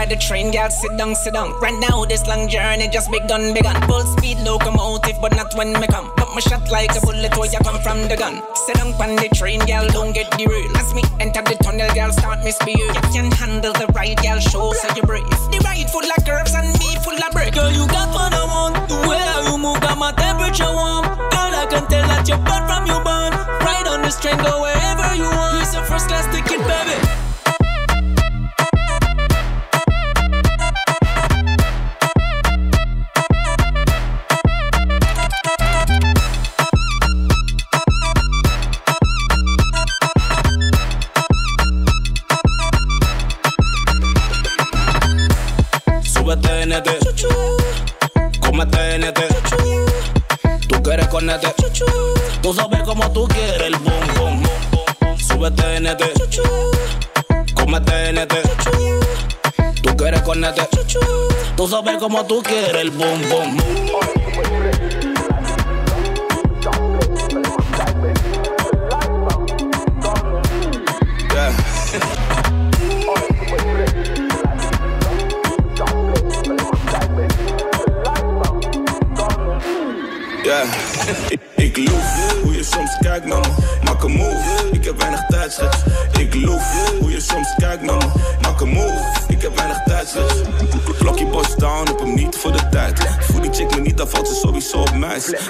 On, 0.05 0.09
the 0.09 0.15
train, 0.15 0.51
girl. 0.51 0.69
Sit 0.69 0.97
down, 0.97 1.15
sit 1.15 1.33
down. 1.33 1.51
Right 1.59 1.77
now, 1.79 2.05
this 2.05 2.25
long 2.27 2.47
journey 2.47 2.87
just 2.87 3.11
begun, 3.11 3.53
begun. 3.53 3.75
Full 3.87 4.05
speed 4.17 4.37
locomotive, 4.39 5.17
but 5.21 5.35
not 5.35 5.53
when 5.55 5.73
me 5.73 5.87
come. 5.87 6.09
Put 6.17 6.29
my 6.33 6.39
shot 6.39 6.69
like 6.71 6.95
a 6.95 7.01
bullet 7.01 7.35
where 7.37 7.49
you 7.51 7.59
come 7.59 7.79
from 7.81 8.07
the 8.07 8.17
gun. 8.17 8.41
Sit 8.55 8.75
down 8.77 8.93
on 8.93 9.15
the 9.15 9.29
train, 9.33 9.59
girl. 9.65 9.87
Don't 9.89 10.13
get 10.13 10.29
the. 10.31 10.45
As 10.75 10.93
me 10.93 11.01
enter 11.19 11.41
the 11.41 11.55
tunnel, 11.63 11.89
girl, 11.93 12.11
start 12.11 12.43
misbehave. 12.43 12.95
You 13.13 13.13
can 13.13 13.31
handle 13.31 13.73
the 13.73 13.87
ride, 13.93 14.21
girl. 14.21 14.39
Show 14.39 14.73
so 14.73 14.87
you 14.95 15.03
brave. 15.03 15.29
The 15.51 15.59
ride 15.63 15.89
full 15.89 16.05
of 16.05 16.25
curves 16.25 16.53
and 16.53 16.67
me 16.79 16.95
full 17.01 17.17
of 17.17 17.31
break. 17.31 17.53
Girl, 17.53 17.71
you 17.71 17.87
got 17.87 18.09
what 18.13 18.33
I 18.33 18.43
want. 18.45 18.89
The 18.89 18.97
way 19.07 19.25
you 19.49 19.57
move 19.57 19.81
got 19.81 19.97
my 19.97 20.11
temperature 20.13 20.69
warm. 20.69 21.05
Girl, 21.05 21.53
I 21.55 21.65
can 21.69 21.87
tell 21.87 22.05
that 22.07 22.27
you're 22.27 22.41
bad 22.45 22.67
from 22.69 22.85
your 22.85 23.03
bond. 23.03 23.35
Ride 23.61 23.87
on 23.87 24.01
this 24.01 24.19
train, 24.19 24.37
go 24.37 24.61
wherever 24.61 25.15
you 25.15 25.29
want. 25.29 25.65
You're 25.73 25.83
a 25.83 25.87
first 25.87 26.07
class 26.07 26.25
ticket, 26.33 26.61
baby. 26.67 27.14
Tú 52.41 52.53
sabes 52.53 52.83
cómo 52.83 53.11
tú 53.11 53.27
quieres 53.27 53.61
el 53.61 53.75
bom 53.77 53.93
bom. 54.19 54.43
Súbete 55.17 55.79
NT. 55.79 56.03
Cómete 57.55 58.13
NT. 58.13 58.33
Tú 59.81 59.97
quieres 59.97 60.21
conete. 60.21 60.67
Tú 61.57 61.67
sabes 61.67 61.97
cómo 61.97 62.23
tú 62.25 62.43
quieres 62.43 62.75
el 62.75 62.91
bom 62.91 63.19
bom. 63.29 63.57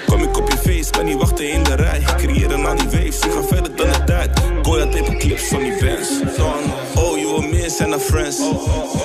Kom 0.06 0.24
ik 0.24 0.38
op 0.38 0.52
je 0.52 0.58
feest, 0.58 0.90
kan 0.90 1.06
niet 1.06 1.18
wachten 1.18 1.50
in 1.50 1.64
de 1.64 1.76
rij. 1.76 2.00
Ik 2.00 2.16
creëer 2.18 2.52
een 2.52 2.66
al 2.66 2.76
die 2.76 2.90
waves, 2.90 3.20
ik 3.20 3.32
ga 3.32 3.44
verder 3.44 3.76
dan 3.76 3.92
de 3.92 4.04
tijd. 4.04 4.40
Gooi 4.62 4.84
dat 4.84 4.92
tape 4.92 5.18
clips 5.18 5.48
van 5.48 5.60
die 5.60 5.74
fans 5.74 6.10
Oh, 6.96 7.18
you 7.18 7.34
were 7.36 7.48
meer 7.48 7.70
zijn 7.70 7.90
dan 7.90 8.00
friends. 8.00 8.38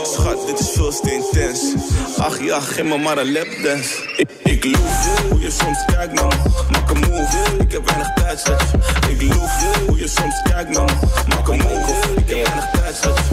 Schat, 0.03 0.47
dit 0.47 0.59
is 0.59 0.71
veel 0.71 1.01
te 1.01 1.13
intens. 1.13 1.75
Ach 2.19 2.43
ja, 2.43 2.61
geef 2.61 2.85
me 2.85 2.99
maar 2.99 3.19
een 3.19 3.33
lapdance. 3.33 4.15
Ik, 4.17 4.29
ik 4.43 4.65
loof 4.65 5.23
hoe 5.31 5.41
je 5.41 5.51
soms 5.51 5.85
kijkt 5.87 6.21
man. 6.21 6.33
Maak 6.71 6.91
een 6.91 6.99
move, 6.99 7.37
ik 7.59 7.73
heb 7.73 7.87
weinig 7.87 8.13
tijd. 8.13 8.49
Ik 9.09 9.23
loof 9.23 9.85
hoe 9.87 9.99
je 9.99 10.09
soms 10.09 10.43
kijkt 10.43 10.77
man. 10.77 10.91
Maak 11.29 11.49
een 11.49 11.59
move, 11.59 11.95
ik 12.17 12.29
heb 12.29 12.47
weinig 12.47 12.71
tijd. 12.71 13.30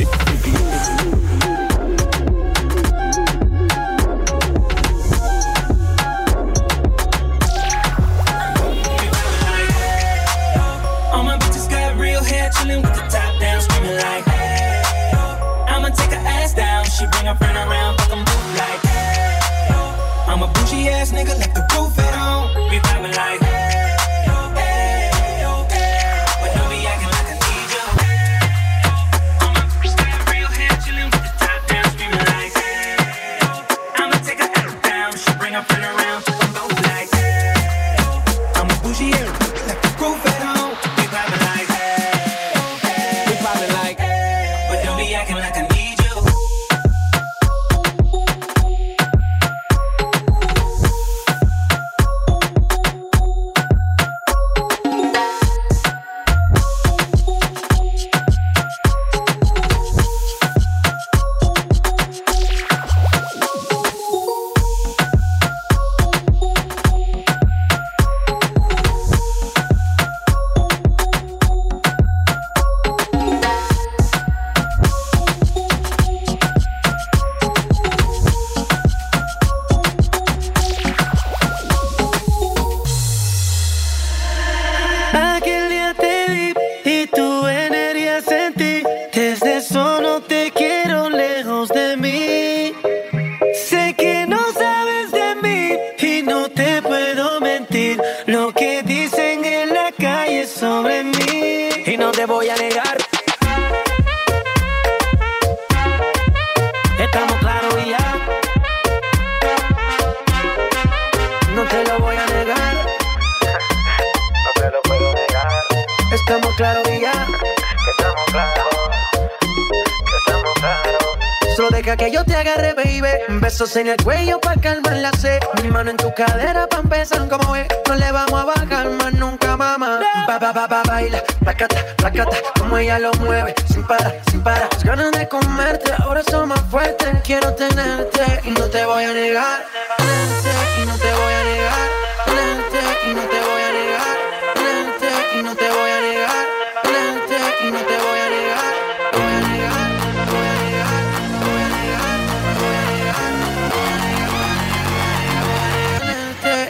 ass 20.90 21.12
nigga 21.12 21.36
like 21.40 21.57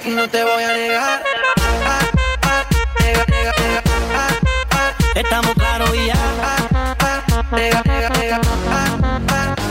no 0.10 0.28
te 0.30 0.44
voy 0.44 0.64
a 0.64 0.74
negar. 0.74 1.24
Estamos 5.16 5.54
claros 5.56 5.90
y 5.96 6.08
ya. 6.08 6.16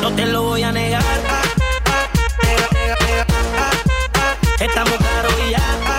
No 0.00 0.12
te 0.12 0.26
lo 0.26 0.42
voy 0.42 0.62
a 0.62 0.72
negar. 0.72 1.02
Estamos 4.58 4.94
claros 4.96 5.34
y 5.46 5.50
ya. 5.50 5.95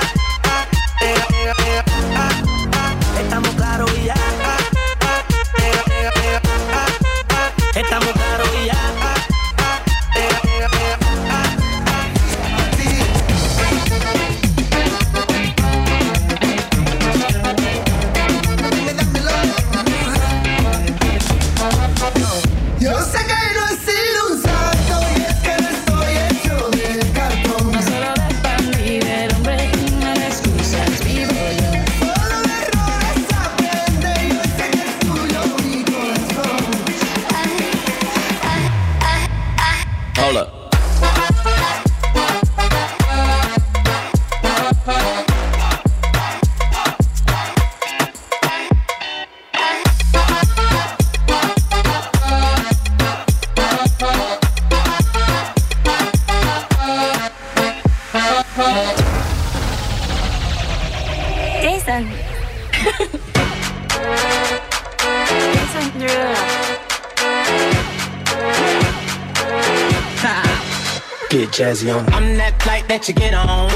I'm 71.86 72.38
that 72.42 72.58
flight 72.64 72.88
that 72.88 73.06
you 73.08 73.14
get 73.14 73.38
on, 73.38 73.70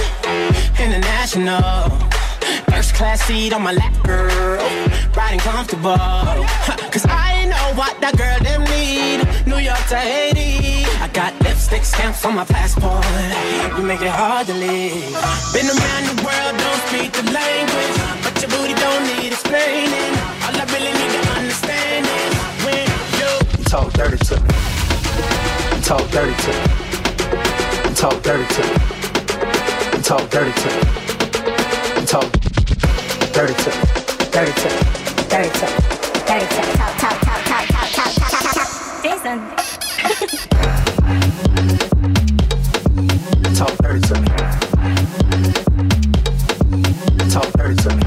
international. 0.82 1.86
First 2.66 2.98
class 2.98 3.22
seat 3.22 3.54
on 3.54 3.62
my 3.62 3.74
lap, 3.78 3.94
girl. 4.02 4.58
Riding 5.14 5.40
comfortable. 5.46 6.02
Cause 6.90 7.06
I 7.06 7.46
know 7.46 7.78
what 7.78 7.94
that 8.02 8.18
girl 8.18 8.42
them 8.42 8.66
need. 8.74 9.22
New 9.46 9.62
York 9.62 9.78
to 9.94 10.02
Haiti. 10.02 10.82
I 10.98 11.14
got 11.14 11.38
lipstick 11.46 11.86
stamps 11.86 12.26
on 12.26 12.34
my 12.34 12.46
passport. 12.46 13.06
You 13.78 13.86
make 13.86 14.02
it 14.02 14.10
hard 14.10 14.50
to 14.50 14.56
leave. 14.58 15.14
Been 15.54 15.70
around 15.70 16.04
the 16.10 16.18
world, 16.26 16.58
don't 16.58 16.82
speak 16.90 17.14
the 17.14 17.30
language. 17.30 17.98
But 18.26 18.34
your 18.42 18.50
booty 18.50 18.74
don't 18.82 19.06
need 19.14 19.30
explaining. 19.30 20.14
All 20.50 20.58
I 20.58 20.66
really 20.74 20.90
need 20.90 21.14
to 21.22 21.24
understand 21.38 22.10
is 22.10 22.34
when 22.66 22.82
you 23.22 23.30
talk 23.70 23.94
dirty 23.94 24.18
to 24.18 24.42
me. 24.42 24.50
You 25.70 25.78
talk 25.86 26.02
dirty 26.10 26.34
to 26.34 26.50
me 26.50 26.91
Talk 28.02 28.18
dirty 28.24 28.48
to 28.56 28.62
me. 28.64 28.74
Talk 30.02 30.28
dirty 30.32 30.52
to 30.52 30.68
me. 30.70 30.82
Talk 32.08 32.26
dirty 33.32 33.54
to 33.54 33.70
me. 33.70 33.76
Dirty 34.32 34.54
to 34.54 34.70
me. 34.70 34.82
Dirty 35.30 35.52
to 35.52 35.66
me. 35.70 35.78
Dirty 36.26 36.48
to 36.50 36.62
me. 36.66 36.74
Talk, 36.82 36.98
talk, 36.98 37.16
talk, 37.22 37.42
talk, 37.46 37.66
talk, 37.70 37.90
talk, 37.94 38.10
talk, 38.18 38.42
talk, 38.42 38.58
talk. 38.58 38.72
Talk 43.54 43.74
dirty 43.78 44.02
to 44.02 44.16
me. 44.20 44.26
Talk 47.30 47.48
dirty 47.54 47.76
to 47.78 47.90
me. 47.94 48.02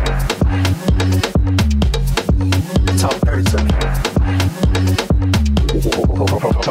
Talk 2.98 3.16
dirty 3.22 3.44
to 3.44 3.58
me. 3.62 3.70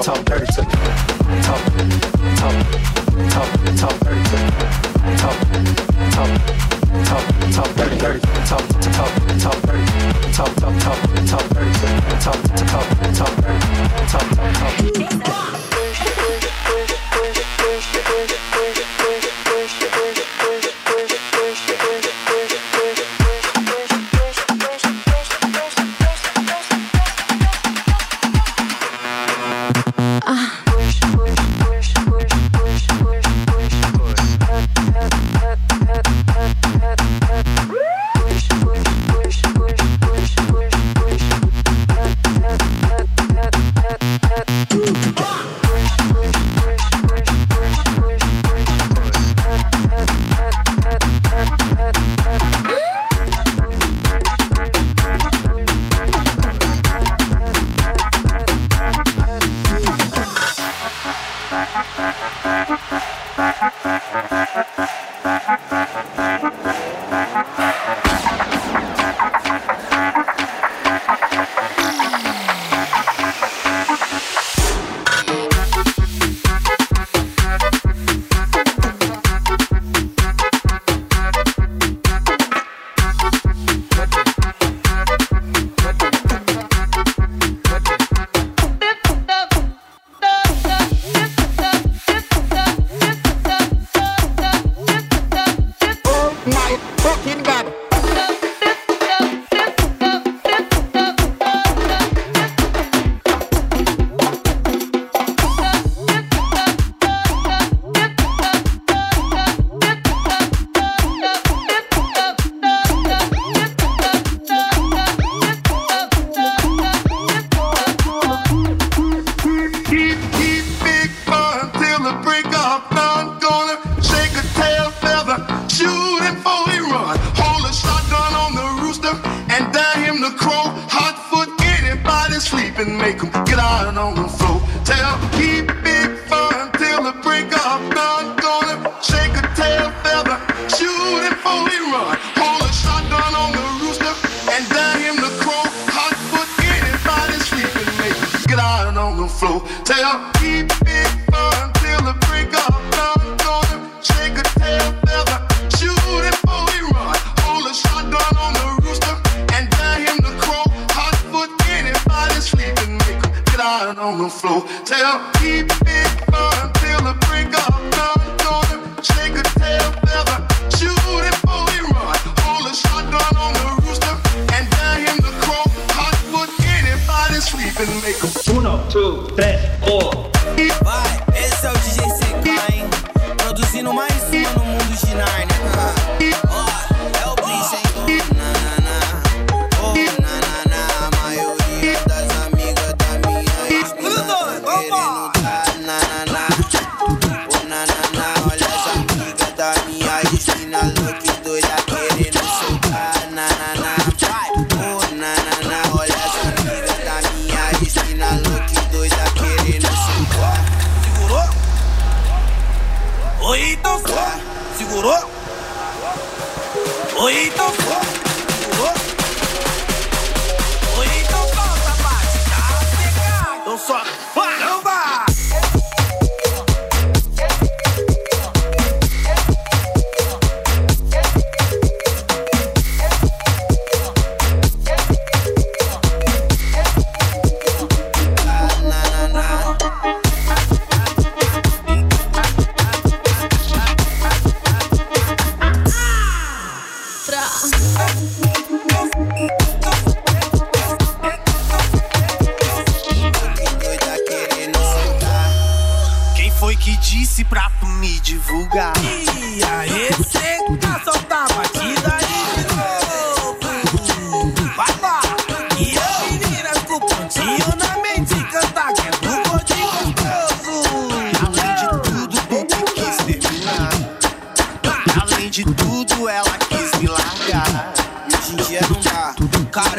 Talk 0.04 0.20
dirty 0.26 0.46
to 0.46 0.62
me. 0.64 0.72
Talk, 1.42 1.62
talk 2.36 2.93
top, 3.34 3.50
top 3.76 3.94
30, 3.94 4.24
top, 5.18 5.38
top, 6.14 6.30
top, 7.04 7.26
top 7.52 7.68
30, 7.68 7.98
30, 7.98 8.20
top, 8.46 8.62
top, 8.94 9.12
top 9.40 9.56
30, 9.56 9.82
top, 10.34 10.54
top, 10.54 10.74
top, 10.80 11.00
top 11.26 11.42
30, 11.42 11.74
top, 12.22 12.40
top, 12.44 12.88
top 13.18 13.34
30, 13.34 13.58
top, 14.08 14.28
top, 14.30 15.24
top. 15.24 15.43
Música 63.44 63.93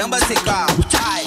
number 0.04 0.18
six, 0.26 0.38
uh, 0.46 0.66
girl. 0.66 0.84
Aye. 0.92 1.23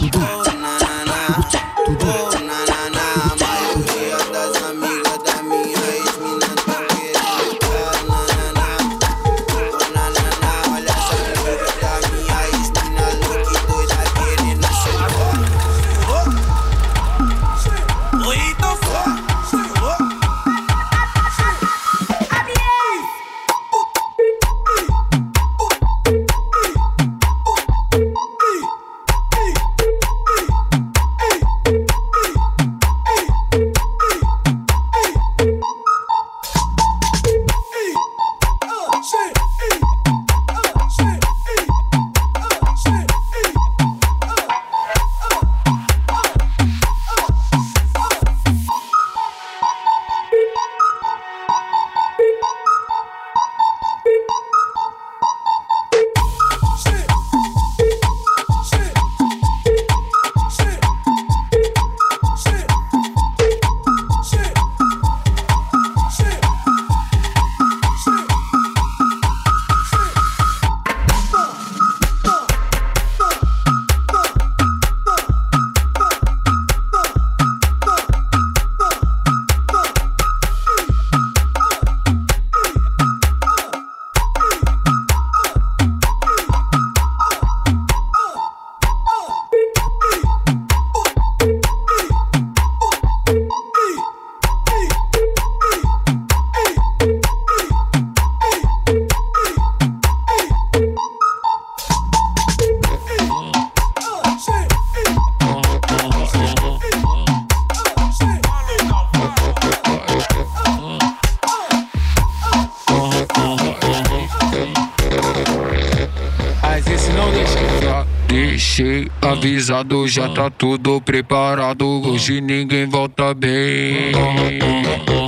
Avisado, 119.47 120.05
já 120.07 120.27
tá 120.29 120.49
tudo 120.49 120.99
preparado. 120.99 121.85
Hoje 122.05 122.41
ninguém 122.41 122.85
volta 122.85 123.33
bem. 123.33 124.11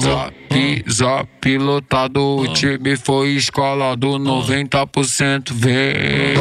Zap, 0.01 0.85
zap 0.89 1.57
lotado, 1.57 2.37
o 2.37 2.47
time 2.53 2.97
foi 2.97 3.29
escalado, 3.29 4.19
90% 4.19 5.53
vem. 5.53 6.35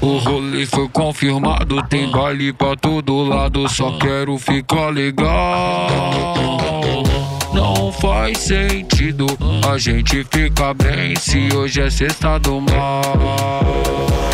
O 0.00 0.18
rolê 0.18 0.64
foi 0.64 0.88
confirmado, 0.88 1.82
tem 1.88 2.08
baile 2.08 2.52
pra 2.52 2.76
todo 2.76 3.24
lado, 3.24 3.68
só 3.68 3.98
quero 3.98 4.38
ficar 4.38 4.90
legal. 4.90 5.88
Não 7.52 7.92
faz 7.92 8.38
sentido 8.38 9.26
a 9.68 9.76
gente 9.76 10.24
ficar 10.24 10.72
bem 10.74 11.16
se 11.16 11.48
hoje 11.54 11.80
é 11.80 11.90
sexta 11.90 12.38
do 12.38 12.60
mal. 12.60 14.31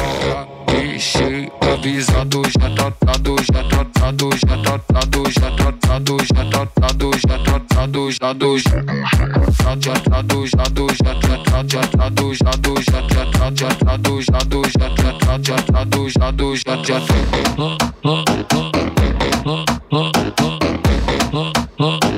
Deixei 0.98 1.48
avisado, 1.60 2.42
já 2.58 2.70
tratado, 2.74 3.36
já 3.54 3.62
tratado, 3.68 4.30
já 4.34 4.56
tratado, 4.58 5.22
já 5.30 5.50
tratado, 5.52 6.16
já 6.34 6.44
tratado, 6.50 7.10
já 7.28 7.38
tratado, 7.38 8.10
já 8.10 8.32
do 8.32 8.58
já 8.58 8.82
tratado, 8.82 9.84
já 9.86 10.22
do 10.22 10.44
já 10.44 10.64
tratado, 10.64 11.68
já 11.68 11.80
tratado, 11.82 12.34
já 12.34 12.50
do 12.50 12.82
já 12.82 13.02
tratado, 13.02 13.56
já 13.56 13.68
tratado, 13.68 14.22
já 14.22 14.38
do 14.38 14.62
já 14.66 14.90
tratado, 14.90 15.44
já 15.44 15.56
tratado, 15.56 16.08
já 16.10 16.30
do 16.32 16.56
já 16.56 16.76
já 16.82 17.00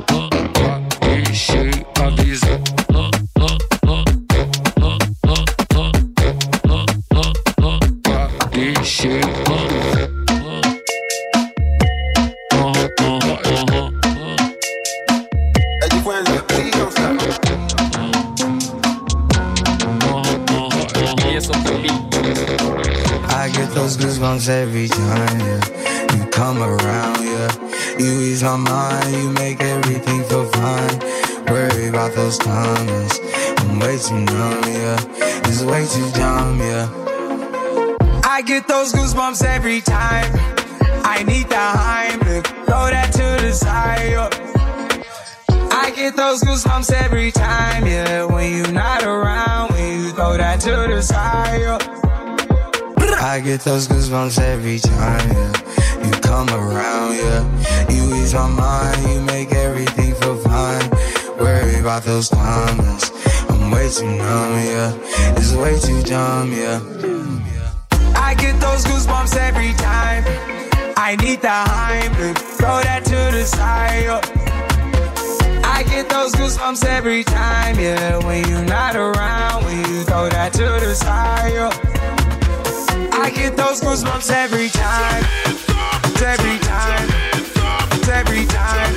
Deixei 0.01 0.30
those 24.01 24.17
goosebumps 24.17 24.49
every 24.49 24.87
time, 24.87 25.39
yeah. 25.39 26.15
You 26.15 26.25
come 26.31 26.61
around, 26.61 27.23
yeah. 27.23 27.99
You 27.99 28.21
ease 28.21 28.43
my 28.43 28.57
mind, 28.57 29.15
you 29.15 29.29
make 29.31 29.61
everything 29.61 30.23
feel 30.23 30.45
fine. 30.45 30.99
Worry 31.47 31.87
about 31.87 32.13
those 32.15 32.37
comments. 32.37 33.19
I'm 33.59 33.79
way 33.79 33.97
too 33.97 34.19
numb, 34.19 34.63
yeah. 34.65 34.97
It's 35.45 35.61
way 35.61 35.85
too 35.85 36.09
dumb, 36.17 36.59
yeah. 36.59 36.89
I 38.23 38.41
get 38.45 38.67
those 38.67 38.93
goosebumps 38.93 39.43
every 39.43 39.81
time. 39.81 40.31
I 41.03 41.23
need 41.23 41.49
the 41.49 41.55
Heimlich, 41.55 42.47
throw 42.65 42.89
that 42.89 43.11
to 43.13 43.45
the 43.45 43.53
side. 43.53 44.33
I 45.71 45.91
get 45.95 46.15
those 46.15 46.41
goosebumps 46.41 46.91
every 46.91 47.31
time, 47.31 47.85
yeah. 47.85 48.25
When 48.25 48.55
you're 48.57 48.71
not 48.71 49.03
around, 49.03 49.73
when 49.73 49.99
you 49.99 50.11
throw 50.11 50.37
that 50.37 50.59
to 50.61 50.71
the 50.71 51.01
side. 51.01 52.10
I 53.23 53.39
get 53.39 53.61
those 53.61 53.87
goosebumps 53.87 54.39
every 54.41 54.79
time, 54.79 55.29
yeah. 55.29 56.05
You 56.05 56.11
come 56.21 56.49
around, 56.49 57.15
yeah. 57.15 57.87
You 57.87 58.15
ease 58.15 58.33
my 58.33 58.47
mind, 58.47 59.09
you 59.09 59.21
make 59.21 59.51
everything 59.53 60.15
feel 60.15 60.37
fine. 60.37 60.89
Worry 61.37 61.75
about 61.75 62.01
those 62.01 62.29
comments. 62.29 63.11
I'm 63.47 63.69
way 63.69 63.89
too 63.91 64.07
numb, 64.07 64.53
yeah. 64.65 64.97
It's 65.37 65.53
way 65.53 65.79
too 65.79 66.01
dumb, 66.01 66.51
yeah. 66.51 66.81
I 68.15 68.33
get 68.33 68.59
those 68.59 68.83
goosebumps 68.85 69.35
every 69.37 69.73
time. 69.73 70.23
I 70.97 71.15
need 71.17 71.43
the 71.43 71.47
Heimlich, 71.47 72.39
throw 72.57 72.81
that 72.81 73.05
to 73.05 73.37
the 73.37 73.45
side. 73.45 74.09
I 75.63 75.83
get 75.83 76.09
those 76.09 76.31
goosebumps 76.33 76.83
every 76.85 77.23
time, 77.23 77.79
yeah. 77.79 78.17
When 78.25 78.49
you're 78.49 78.65
not 78.65 78.95
around, 78.95 79.63
when 79.65 79.77
you 79.77 80.01
throw 80.05 80.27
that 80.27 80.53
to 80.53 80.63
the 80.63 80.95
side. 80.95 82.20
I 83.11 83.31
get 83.33 83.57
those 83.57 83.81
goosebumps 83.81 84.31
every 84.31 84.69
time. 84.69 85.23
It's 86.05 86.21
every 86.21 86.59
time. 86.59 87.07
It's 87.93 88.07
every 88.09 88.45
time. 88.45 88.93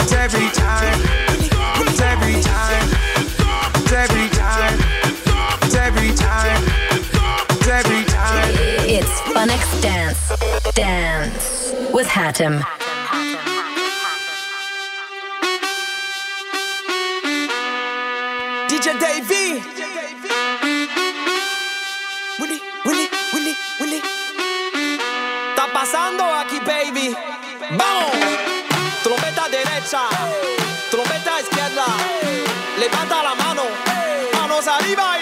It's 0.00 0.12
every 0.12 0.48
time. 0.50 1.00
It's 1.86 2.00
every 2.00 2.40
time. 2.42 2.88
It's 3.76 3.92
every 3.92 4.28
time. 4.30 4.78
It's 5.62 5.74
every 5.74 6.14
time. 6.14 6.62
It's 7.50 7.68
every 7.68 8.04
time. 8.04 8.50
It's 8.88 9.80
Dance. 9.80 10.72
Dance 10.74 11.74
with 11.92 12.06
Hatem. 12.06 12.62
DJ 18.68 18.98
Davey. 18.98 19.81
Vai, 34.94 34.96
vai! 34.96 35.21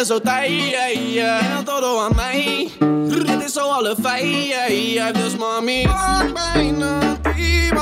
er 0.00 0.06
zo 0.06 0.20
taai, 0.20 0.70
yeah, 0.70 1.12
yeah. 1.12 1.58
En 1.58 1.64
dat 1.64 1.84
aan 1.84 2.14
mij. 2.16 2.70
Dit 3.08 3.44
is 3.44 3.52
zo 3.52 3.60
alle 3.60 3.96
fijn, 4.02 4.46
yeah, 4.46 4.92
yeah. 4.92 5.14
Dus 5.14 5.36
mami, 5.36 5.86
maak 5.86 6.32
mij 6.32 6.68
een 6.68 7.20
team, 7.22 7.78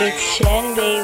It's 0.00 0.20
Shen, 0.22 0.76
baby. 0.76 0.97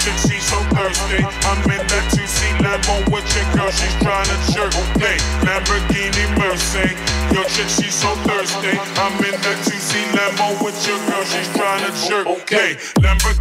chick, 0.00 0.16
she's 0.24 0.44
so 0.48 0.56
thirsty. 0.72 1.20
I'm 1.44 1.60
in 1.68 1.84
that 1.92 2.04
two-seat 2.16 2.56
limo 2.64 3.04
with 3.12 3.28
your 3.36 3.46
girl, 3.52 3.70
she's 3.70 3.96
trying 4.00 4.28
to 4.32 4.38
jerk 4.52 4.72
me. 4.96 5.12
Lamborghini 5.44 6.24
Mercy. 6.40 6.96
Your 7.36 7.44
chick, 7.52 7.68
she's 7.68 7.94
so 7.94 8.08
thirsty. 8.24 8.72
I'm 8.96 9.14
in 9.20 9.36
that 9.44 9.58
two-seat 9.68 10.08
limo 10.16 10.56
with 10.64 10.78
your 10.88 10.98
girl, 11.04 11.24
she's 11.28 11.48
trying 11.52 11.84
to 11.84 11.92
jerk 12.08 12.26
me. 12.26 12.80
Lamborghini 13.04 13.39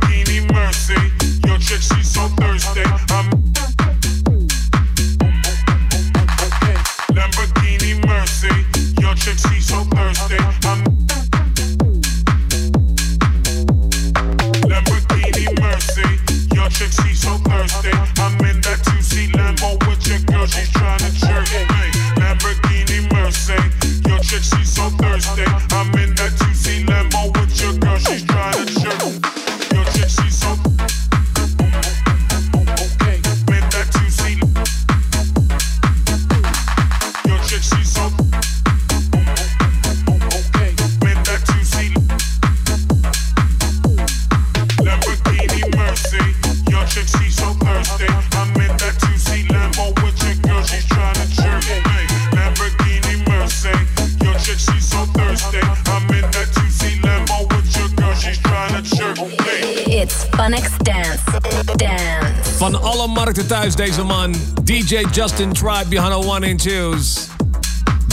deze 63.90 64.04
man. 64.04 64.36
DJ 64.64 65.06
Justin 65.12 65.54
Tribe, 65.54 65.86
Johanna 65.90 66.18
One 66.18 66.50
and 66.50 66.60
Two's 66.60 67.28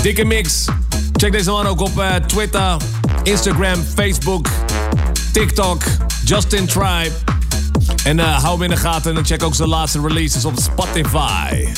Dikke 0.03 0.25
mix. 0.25 0.65
Check 1.13 1.33
deze 1.33 1.51
man 1.51 1.67
ook 1.67 1.81
op 1.81 1.99
eh, 1.99 2.15
Twitter, 2.15 2.77
Instagram, 3.23 3.85
Facebook, 3.95 4.49
TikTok. 5.33 5.83
Justin 6.25 6.67
Tribe. 6.67 7.11
En 8.05 8.19
eh, 8.19 8.43
hou 8.43 8.53
hem 8.53 8.63
in 8.63 8.71
de 8.71 8.77
gaten 8.77 9.17
en 9.17 9.25
check 9.25 9.43
ook 9.43 9.55
zijn 9.55 9.69
laatste 9.69 10.01
releases 10.01 10.45
op 10.45 10.55
Spotify. 10.59 11.69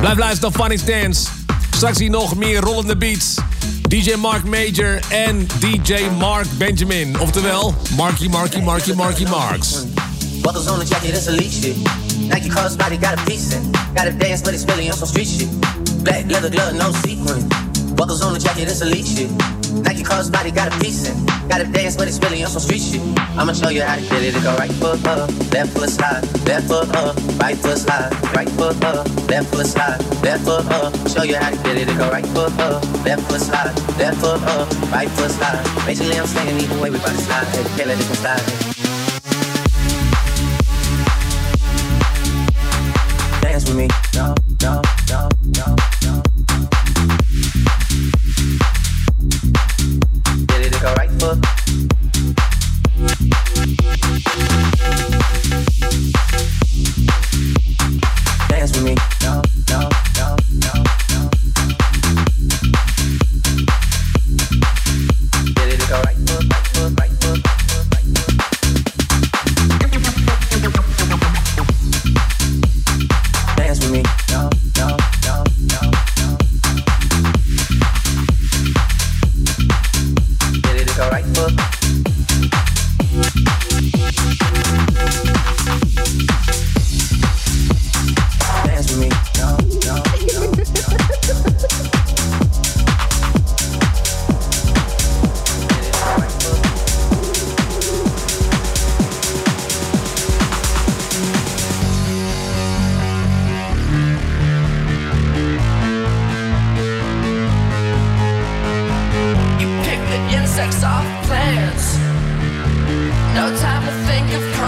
Blijf 0.00 0.18
luisteren 0.18 0.52
naar 0.56 0.68
Funny 0.68 1.00
Dance. 1.02 1.28
Straks 1.70 1.98
hier 1.98 2.10
nog 2.10 2.36
meer 2.36 2.60
rollende 2.60 2.96
beats. 2.96 3.34
DJ 3.88 4.14
Mark 4.14 4.44
Major 4.44 5.00
en 5.08 5.46
DJ 5.58 5.94
Mark 6.18 6.46
Benjamin. 6.56 7.20
Oftewel, 7.20 7.74
Marky 7.96 8.28
Marky 8.28 8.60
Marky 8.60 8.92
Marky 8.92 9.24
Marks. 9.24 9.84
Wat 10.42 10.56
is 10.56 10.66
on 10.66 10.78
the 10.78 10.84
jacket, 10.84 11.12
that's 11.12 11.26
leech, 11.26 11.52
shit. 11.52 12.07
Nike 12.26 12.48
crossbody 12.48 13.00
got 13.00 13.20
a 13.20 13.24
piece 13.30 13.54
in. 13.54 13.70
Got 13.94 14.08
a 14.08 14.12
dance, 14.12 14.42
but 14.42 14.54
it's 14.54 14.64
really 14.64 14.90
on 14.90 14.96
some 14.96 15.08
street 15.08 15.28
shit. 15.28 15.48
Black 16.04 16.26
leather 16.26 16.50
glove, 16.50 16.74
no 16.74 16.90
sequin. 16.90 17.46
Buckles 17.94 18.22
on 18.22 18.32
the 18.32 18.40
jacket, 18.40 18.68
it's 18.68 18.80
elite 18.80 19.06
shit. 19.06 19.30
Nike 19.84 20.02
crossbody 20.02 20.54
got 20.54 20.74
a 20.74 20.78
piece 20.80 21.08
in. 21.08 21.16
Got 21.48 21.62
a 21.62 21.64
dance, 21.64 21.96
but 21.96 22.08
it's 22.08 22.18
really 22.18 22.42
on 22.44 22.50
some 22.50 22.60
street 22.60 22.82
shit. 22.82 23.00
I'ma 23.38 23.52
show 23.52 23.70
you 23.70 23.82
how 23.82 23.96
to 23.96 24.02
get 24.02 24.22
it. 24.22 24.36
It 24.36 24.42
go 24.42 24.54
right 24.56 24.70
foot 24.72 25.04
up, 25.06 25.30
left 25.52 25.72
foot 25.72 25.88
slide, 25.88 26.22
left 26.44 26.68
foot 26.68 26.94
up, 26.94 27.16
right 27.40 27.56
foot 27.56 27.78
slide, 27.78 28.12
right 28.36 28.48
foot 28.50 28.84
up, 28.84 29.06
left 29.28 29.48
foot 29.54 29.66
slide, 29.66 29.98
left 30.22 30.44
foot 30.44 30.66
up. 30.66 30.92
Show 31.08 31.22
you 31.22 31.36
how 31.36 31.50
to 31.50 31.56
get 31.56 31.76
it. 31.76 31.88
It 31.88 31.96
go 31.96 32.10
right 32.10 32.26
foot 32.26 32.52
up, 32.60 32.82
left 33.04 33.22
foot 33.30 33.40
slide, 33.40 33.74
left 33.98 34.20
foot 34.20 34.42
up, 34.42 34.68
right 34.92 35.08
foot 35.10 35.30
slide. 35.30 35.64
Basically, 35.86 36.18
I'm 36.18 36.26
saying 36.26 36.60
either 36.60 36.82
way, 36.82 36.90
we 36.90 36.98
bout 36.98 37.08
to 37.08 37.22
slide. 37.22 37.46
Hey, 37.48 37.64
can't 37.76 37.88
let 37.88 37.98
slide. 37.98 38.77
Me, 43.74 43.86
no, 44.14 44.34
no, 44.62 44.80
no, 45.10 45.28
no, 45.58 45.76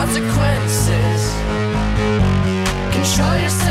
consequences. 0.00 1.22
Control 2.90 3.36
yourself. 3.36 3.69